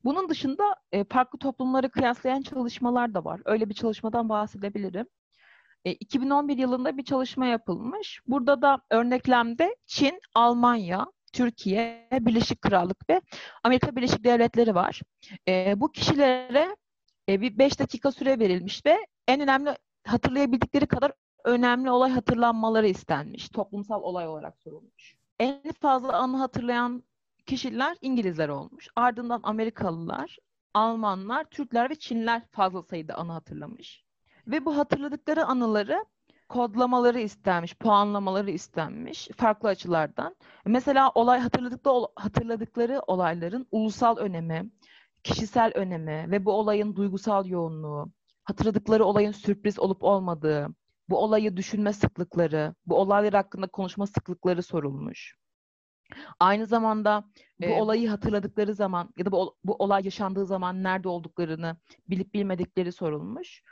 Bunun 0.05 0.29
dışında 0.29 0.77
e, 0.93 1.05
farklı 1.05 1.39
toplumları 1.39 1.91
kıyaslayan 1.91 2.43
çalışmalar 2.43 3.15
da 3.15 3.25
var. 3.25 3.41
Öyle 3.45 3.69
bir 3.69 3.75
çalışmadan 3.75 4.29
bahsedebilirim. 4.29 5.07
E, 5.85 5.93
2011 5.93 6.59
yılında 6.59 6.97
bir 6.97 7.05
çalışma 7.05 7.47
yapılmış. 7.47 8.21
Burada 8.27 8.63
da 8.63 8.79
örneklemde 8.91 9.77
Çin, 9.87 10.21
Almanya, 10.35 11.07
Türkiye, 11.39 12.09
Birleşik 12.13 12.63
Krallık 12.63 13.11
ve 13.11 13.21
Amerika 13.65 13.97
Birleşik 13.97 14.25
Devletleri 14.25 14.75
var. 14.75 15.01
E, 15.49 15.81
bu 15.81 15.93
kişilere 15.93 16.77
e, 17.29 17.41
bir 17.41 17.59
5 17.59 17.79
dakika 17.79 18.13
süre 18.13 18.39
verilmiş 18.39 18.87
ve 18.87 19.07
en 19.29 19.41
önemli 19.41 19.77
hatırlayabildikleri 20.07 20.87
kadar 20.87 21.13
önemli 21.45 21.91
olay 21.91 22.11
hatırlanmaları 22.11 22.89
istenmiş. 22.89 23.49
Toplumsal 23.49 24.03
olay 24.03 24.29
olarak 24.29 24.59
sorulmuş. 24.59 25.17
En 25.41 25.73
fazla 25.81 26.13
anı 26.13 26.37
hatırlayan 26.37 27.03
kişiler 27.47 27.97
İngilizler 28.01 28.49
olmuş. 28.49 28.89
Ardından 28.97 29.41
Amerikalılar, 29.43 30.39
Almanlar, 30.75 31.45
Türkler 31.45 31.91
ve 31.91 31.95
Çinler 31.95 32.43
fazla 32.51 32.83
sayıda 32.83 33.15
anı 33.15 33.33
hatırlamış. 33.33 34.05
Ve 34.47 34.65
bu 34.65 34.77
hatırladıkları 34.77 35.45
anıları 35.45 36.05
kodlamaları 36.49 37.21
istenmiş, 37.21 37.75
puanlamaları 37.75 38.51
istenmiş 38.51 39.29
farklı 39.37 39.69
açılardan. 39.69 40.37
Mesela 40.67 41.11
olay 41.15 41.41
hatırladıkları, 41.41 42.07
hatırladıkları 42.17 43.01
olayların 43.07 43.67
ulusal 43.71 44.17
önemi, 44.17 44.71
kişisel 45.23 45.73
önemi 45.75 46.31
ve 46.31 46.45
bu 46.45 46.53
olayın 46.53 46.97
duygusal 46.97 47.47
yoğunluğu, 47.47 48.13
hatırladıkları 48.45 49.05
olayın 49.05 49.33
sürpriz 49.33 49.79
olup 49.79 50.05
olmadığı, 50.05 50.69
bu 51.09 51.19
olayı 51.19 51.57
düşünme 51.57 51.93
sıklıkları, 51.93 52.75
bu 52.87 52.97
olaylar 52.97 53.35
hakkında 53.35 53.67
konuşma 53.67 54.07
sıklıkları 54.07 54.63
sorulmuş. 54.63 55.37
Aynı 56.41 56.67
zamanda 56.67 57.25
bu 57.61 57.65
ee, 57.65 57.81
olayı 57.81 58.09
hatırladıkları 58.09 58.75
zaman 58.75 59.11
ya 59.17 59.27
da 59.27 59.33
bu, 59.33 59.57
bu 59.65 59.75
olay 59.75 60.05
yaşandığı 60.05 60.47
zaman 60.47 60.83
nerede 60.83 61.09
olduklarını 61.09 61.77
bilip 62.09 62.35
bilmedikleri 62.35 62.93
sorulmuş. 62.93 63.63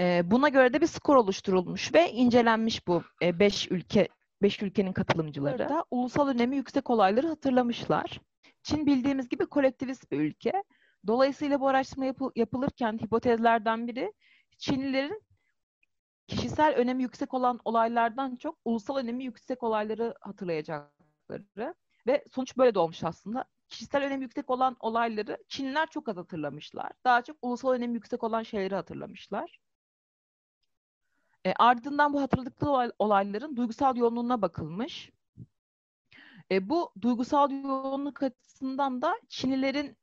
Ee, 0.00 0.22
buna 0.30 0.48
göre 0.48 0.72
de 0.72 0.80
bir 0.80 0.86
skor 0.86 1.16
oluşturulmuş 1.16 1.94
ve 1.94 2.12
incelenmiş 2.12 2.86
bu 2.86 3.02
5 3.22 3.66
e, 3.66 3.74
ülke 3.74 4.08
5 4.42 4.62
ülkenin 4.62 4.92
katılımcıları. 4.92 5.68
Da 5.68 5.84
ulusal 5.90 6.28
önemi 6.28 6.56
yüksek 6.56 6.90
olayları 6.90 7.28
hatırlamışlar. 7.28 8.20
Çin 8.62 8.86
bildiğimiz 8.86 9.28
gibi 9.28 9.46
kolektivist 9.46 10.10
bir 10.10 10.20
ülke. 10.20 10.52
Dolayısıyla 11.06 11.60
bu 11.60 11.68
araştırma 11.68 12.04
yapı, 12.04 12.30
yapılırken 12.36 12.98
hipotezlerden 12.98 13.88
biri 13.88 14.12
Çinlilerin 14.58 15.22
kişisel 16.26 16.74
önemi 16.74 17.02
yüksek 17.02 17.34
olan 17.34 17.60
olaylardan 17.64 18.36
çok 18.36 18.58
ulusal 18.64 18.96
önemi 18.96 19.24
yüksek 19.24 19.62
olayları 19.62 20.14
hatırlayacakları 20.20 21.74
ve 22.06 22.24
sonuç 22.32 22.56
böyle 22.56 22.74
de 22.74 22.78
olmuş 22.78 23.04
aslında. 23.04 23.44
Kişisel 23.68 24.04
önemi 24.04 24.22
yüksek 24.22 24.50
olan 24.50 24.76
olayları 24.80 25.38
Çinliler 25.48 25.86
çok 25.86 26.08
az 26.08 26.16
hatırlamışlar. 26.16 26.92
Daha 27.04 27.22
çok 27.22 27.36
ulusal 27.42 27.72
önemi 27.72 27.94
yüksek 27.94 28.22
olan 28.24 28.42
şeyleri 28.42 28.74
hatırlamışlar. 28.74 29.58
E, 31.46 31.52
ardından 31.58 32.12
bu 32.12 32.22
hatırladıkları 32.22 32.92
olayların 32.98 33.56
duygusal 33.56 33.96
yoğunluğuna 33.96 34.42
bakılmış. 34.42 35.10
E, 36.50 36.68
bu 36.68 36.92
duygusal 37.02 37.50
yoğunluk 37.50 38.22
açısından 38.22 39.02
da 39.02 39.14
Çinlilerin 39.28 39.96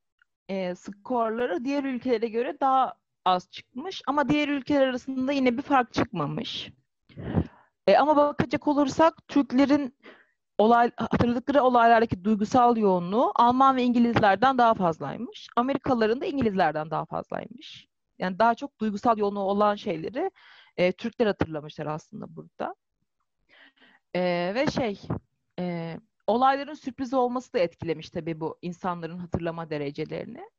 e, 0.50 0.76
skorları 0.76 1.66
diğer 1.66 1.84
ülkelere 1.84 2.28
göre 2.28 2.58
daha 2.60 2.94
az 3.26 3.52
çıkmış 3.52 4.02
ama 4.08 4.30
diğer 4.30 4.48
ülkeler 4.48 4.88
arasında 4.88 5.32
yine 5.32 5.58
bir 5.58 5.62
fark 5.62 5.94
çıkmamış. 5.94 6.72
E, 7.88 7.98
ama 7.98 8.16
bakacak 8.16 8.68
olursak 8.68 9.28
Türklerin 9.28 9.96
olay 10.58 10.92
hatırladıkları 10.98 11.64
olaylardaki 11.64 12.24
duygusal 12.24 12.78
yoğunluğu 12.78 13.32
Alman 13.36 13.76
ve 13.76 13.84
İngilizlerden 13.84 14.58
daha 14.58 14.74
fazlaymış. 14.74 15.48
Amerikalıların 15.56 16.22
da 16.22 16.26
İngilizlerden 16.26 16.92
daha 16.92 17.06
fazlaymış. 17.06 17.88
Yani 18.20 18.40
daha 18.40 18.56
çok 18.56 18.80
duygusal 18.80 19.18
yoğunluğu 19.18 19.40
olan 19.40 19.76
şeyleri 19.76 20.32
e, 20.78 20.92
Türkler 20.92 21.28
hatırlamışlar 21.28 21.86
aslında 21.86 22.36
burada. 22.36 22.76
E, 24.16 24.52
ve 24.56 24.68
şey 24.68 25.02
e, 25.60 25.96
olayların 26.28 26.74
sürpriz 26.74 27.14
olması 27.14 27.54
da 27.54 27.60
etkilemiş 27.60 28.10
tabii 28.10 28.40
bu 28.40 28.58
insanların 28.62 29.18
hatırlama 29.18 29.70
derecelerini. 29.70 30.50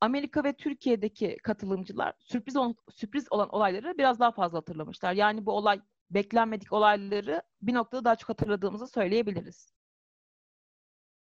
Amerika 0.00 0.44
ve 0.44 0.52
Türkiye'deki 0.52 1.36
katılımcılar 1.42 2.14
sürpriz 2.18 2.56
on, 2.56 2.76
sürpriz 2.90 3.32
olan 3.32 3.48
olayları 3.48 3.98
biraz 3.98 4.20
daha 4.20 4.32
fazla 4.32 4.58
hatırlamışlar. 4.58 5.12
Yani 5.12 5.46
bu 5.46 5.52
olay 5.52 5.80
beklenmedik 6.10 6.72
olayları 6.72 7.42
bir 7.62 7.74
noktada 7.74 8.04
daha 8.04 8.16
çok 8.16 8.28
hatırladığımızı 8.28 8.86
söyleyebiliriz. 8.86 9.72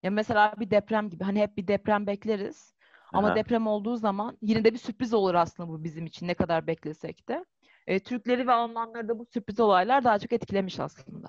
Ya 0.03 0.11
mesela 0.11 0.53
bir 0.59 0.71
deprem 0.71 1.09
gibi. 1.09 1.23
Hani 1.23 1.41
hep 1.41 1.57
bir 1.57 1.67
deprem 1.67 2.07
bekleriz. 2.07 2.75
Ama 3.13 3.27
Aha. 3.27 3.35
deprem 3.35 3.67
olduğu 3.67 3.95
zaman 3.95 4.37
yine 4.41 4.63
de 4.63 4.73
bir 4.73 4.77
sürpriz 4.77 5.13
olur 5.13 5.35
aslında 5.35 5.69
bu 5.69 5.83
bizim 5.83 6.05
için 6.05 6.27
ne 6.27 6.33
kadar 6.33 6.67
beklesek 6.67 7.29
de. 7.29 7.45
E, 7.91 7.99
Türkleri 7.99 8.47
ve 8.47 8.51
Almanları 8.51 9.07
da 9.07 9.19
bu 9.19 9.25
sürpriz 9.25 9.59
olaylar 9.59 10.03
daha 10.03 10.19
çok 10.19 10.33
etkilemiş 10.33 10.79
aslında. 10.79 11.27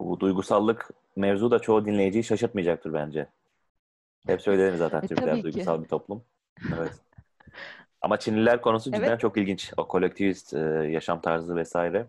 Bu 0.00 0.20
duygusallık 0.20 0.90
mevzu 1.16 1.50
da 1.50 1.58
çoğu 1.58 1.84
dinleyiciyi 1.84 2.24
şaşırtmayacaktır 2.24 2.92
bence. 2.92 3.26
Hep 4.26 4.42
söylerim 4.42 4.76
zaten 4.76 5.02
e, 5.02 5.06
Türkler 5.06 5.42
duygusal 5.42 5.76
ki. 5.76 5.84
bir 5.84 5.88
toplum. 5.88 6.24
Evet. 6.78 6.92
Ama 8.00 8.18
Çinliler 8.18 8.60
konusu 8.60 8.92
cidden 8.92 9.08
evet. 9.08 9.20
çok 9.20 9.36
ilginç. 9.36 9.72
O 9.76 9.88
kolektivist 9.88 10.54
e, 10.54 10.58
yaşam 10.90 11.20
tarzı 11.20 11.56
vesaire. 11.56 12.06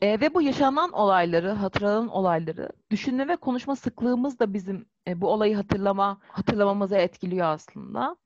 E, 0.00 0.20
ve 0.20 0.34
bu 0.34 0.42
yaşanan 0.42 0.92
olayları, 0.92 1.50
hatırlanan 1.50 2.08
olayları, 2.08 2.68
düşünme 2.90 3.28
ve 3.28 3.36
konuşma 3.36 3.76
sıklığımız 3.76 4.38
da 4.38 4.52
bizim 4.52 4.86
e, 5.08 5.20
bu 5.20 5.28
olayı 5.28 5.56
hatırlama, 5.56 6.18
hatırlamamıza 6.28 6.98
etkiliyor 6.98 7.46
aslında. 7.46 8.16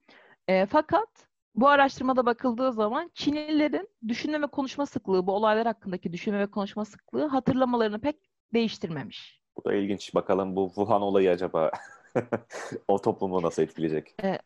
E, 0.48 0.66
fakat 0.66 1.27
bu 1.60 1.68
araştırmada 1.68 2.26
bakıldığı 2.26 2.72
zaman 2.72 3.10
Çinlilerin 3.14 3.88
düşünme 4.08 4.42
ve 4.42 4.46
konuşma 4.46 4.86
sıklığı, 4.86 5.26
bu 5.26 5.32
olaylar 5.32 5.66
hakkındaki 5.66 6.12
düşünme 6.12 6.38
ve 6.38 6.46
konuşma 6.46 6.84
sıklığı 6.84 7.26
hatırlamalarını 7.26 8.00
pek 8.00 8.16
değiştirmemiş. 8.54 9.40
Bu 9.56 9.64
da 9.64 9.74
ilginç. 9.74 10.14
Bakalım 10.14 10.56
bu 10.56 10.66
Wuhan 10.66 11.02
olayı 11.02 11.30
acaba 11.30 11.70
o 12.88 12.98
toplumu 12.98 13.42
nasıl 13.42 13.62
etkileyecek? 13.62 14.14
E, 14.22 14.38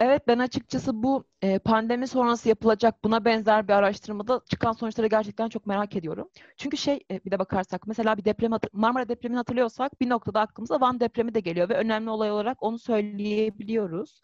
Evet 0.00 0.28
ben 0.28 0.38
açıkçası 0.38 1.02
bu 1.02 1.24
e, 1.42 1.58
pandemi 1.58 2.06
sonrası 2.06 2.48
yapılacak 2.48 3.04
buna 3.04 3.24
benzer 3.24 3.68
bir 3.68 3.72
araştırmada 3.72 4.40
çıkan 4.50 4.72
sonuçları 4.72 5.06
gerçekten 5.06 5.48
çok 5.48 5.66
merak 5.66 5.96
ediyorum. 5.96 6.30
Çünkü 6.56 6.76
şey 6.76 7.00
e, 7.10 7.24
bir 7.24 7.30
de 7.30 7.38
bakarsak 7.38 7.86
mesela 7.86 8.16
bir 8.16 8.24
deprem 8.24 8.50
Marmara 8.72 9.08
depremini 9.08 9.36
hatırlıyorsak 9.36 10.00
bir 10.00 10.08
noktada 10.08 10.40
aklımıza 10.40 10.80
Van 10.80 11.00
depremi 11.00 11.34
de 11.34 11.40
geliyor 11.40 11.68
ve 11.68 11.74
önemli 11.74 12.10
olay 12.10 12.30
olarak 12.30 12.62
onu 12.62 12.78
söyleyebiliyoruz. 12.78 14.20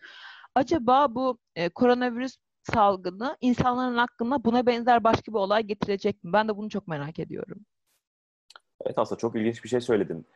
Acaba 0.55 1.15
bu 1.15 1.39
e, 1.57 1.69
koronavirüs 1.69 2.37
salgını 2.63 3.37
insanların 3.41 3.97
aklına 3.97 4.45
buna 4.45 4.67
benzer 4.67 5.05
başka 5.05 5.33
bir 5.33 5.39
olay 5.39 5.63
getirecek 5.63 6.25
mi? 6.25 6.33
Ben 6.33 6.49
de 6.49 6.57
bunu 6.57 6.71
çok 6.71 6.89
merak 6.89 7.19
ediyorum. 7.19 7.59
Evet 8.87 8.99
aslında 8.99 9.19
çok 9.19 9.37
ilginç 9.37 9.65
bir 9.65 9.69
şey 9.69 9.81
söyledin. 9.81 10.27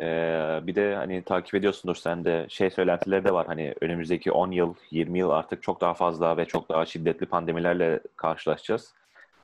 Ee, 0.00 0.60
bir 0.62 0.74
de 0.74 0.94
hani 0.94 1.22
takip 1.24 1.54
ediyorsundur 1.54 1.96
sen 1.96 2.24
de 2.24 2.46
şey 2.48 2.70
söylentileri 2.70 3.24
de 3.24 3.32
var. 3.32 3.46
Hani 3.46 3.74
önümüzdeki 3.80 4.32
10 4.32 4.50
yıl, 4.50 4.74
20 4.90 5.18
yıl 5.18 5.30
artık 5.30 5.62
çok 5.62 5.80
daha 5.80 5.94
fazla 5.94 6.36
ve 6.36 6.44
çok 6.44 6.68
daha 6.68 6.86
şiddetli 6.86 7.26
pandemilerle 7.26 8.00
karşılaşacağız. 8.16 8.94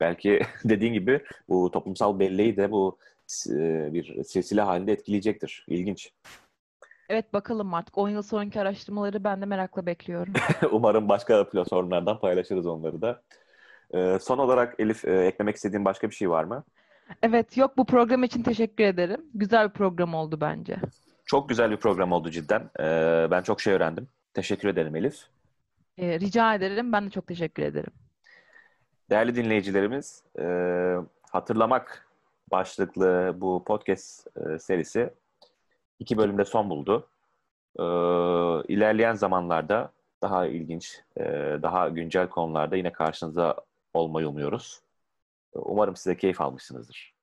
Belki 0.00 0.40
dediğin 0.64 0.92
gibi 0.92 1.24
bu 1.48 1.70
toplumsal 1.70 2.18
belleği 2.18 2.56
de 2.56 2.70
bu 2.70 2.98
e, 3.50 3.92
bir 3.94 4.24
silsile 4.24 4.60
halinde 4.60 4.92
etkileyecektir. 4.92 5.66
İlginç. 5.68 6.12
Evet 7.08 7.32
bakalım 7.32 7.74
artık 7.74 7.98
10 7.98 8.08
yıl 8.08 8.22
sonraki 8.22 8.60
araştırmaları 8.60 9.24
ben 9.24 9.40
de 9.40 9.46
merakla 9.46 9.86
bekliyorum. 9.86 10.32
Umarım 10.70 11.08
başka 11.08 11.48
platformlardan 11.48 12.20
paylaşırız 12.20 12.66
onları 12.66 13.02
da. 13.02 13.22
Ee, 13.94 14.18
son 14.20 14.38
olarak 14.38 14.74
Elif 14.78 15.04
e, 15.04 15.26
eklemek 15.26 15.56
istediğin 15.56 15.84
başka 15.84 16.10
bir 16.10 16.14
şey 16.14 16.30
var 16.30 16.44
mı? 16.44 16.64
Evet 17.22 17.56
yok 17.56 17.76
bu 17.76 17.86
program 17.86 18.24
için 18.24 18.42
teşekkür 18.42 18.84
ederim. 18.84 19.20
Güzel 19.34 19.68
bir 19.68 19.72
program 19.72 20.14
oldu 20.14 20.40
bence. 20.40 20.76
Çok 21.26 21.48
güzel 21.48 21.70
bir 21.70 21.76
program 21.76 22.12
oldu 22.12 22.30
cidden. 22.30 22.70
Ee, 22.80 23.28
ben 23.30 23.42
çok 23.42 23.60
şey 23.60 23.74
öğrendim. 23.74 24.08
Teşekkür 24.34 24.68
ederim 24.68 24.96
Elif. 24.96 25.16
Ee, 25.98 26.20
rica 26.20 26.54
ederim. 26.54 26.92
Ben 26.92 27.06
de 27.06 27.10
çok 27.10 27.26
teşekkür 27.26 27.62
ederim. 27.62 27.92
Değerli 29.10 29.34
dinleyicilerimiz, 29.36 30.22
e, 30.38 30.44
hatırlamak 31.30 32.08
başlıklı 32.50 33.34
bu 33.36 33.64
podcast 33.64 34.26
e, 34.36 34.58
serisi 34.58 35.10
iki 35.98 36.16
bölümde 36.16 36.44
son 36.44 36.70
buldu. 36.70 37.08
E, 37.78 37.84
ilerleyen 38.72 39.14
zamanlarda 39.14 39.92
daha 40.22 40.46
ilginç, 40.46 41.00
e, 41.16 41.22
daha 41.62 41.88
güncel 41.88 42.28
konularda 42.28 42.76
yine 42.76 42.92
karşınıza 42.92 43.56
olmayı 43.94 44.28
umuyoruz. 44.28 44.80
Umarım 45.54 45.96
size 45.96 46.16
keyif 46.16 46.40
almışsınızdır. 46.40 47.13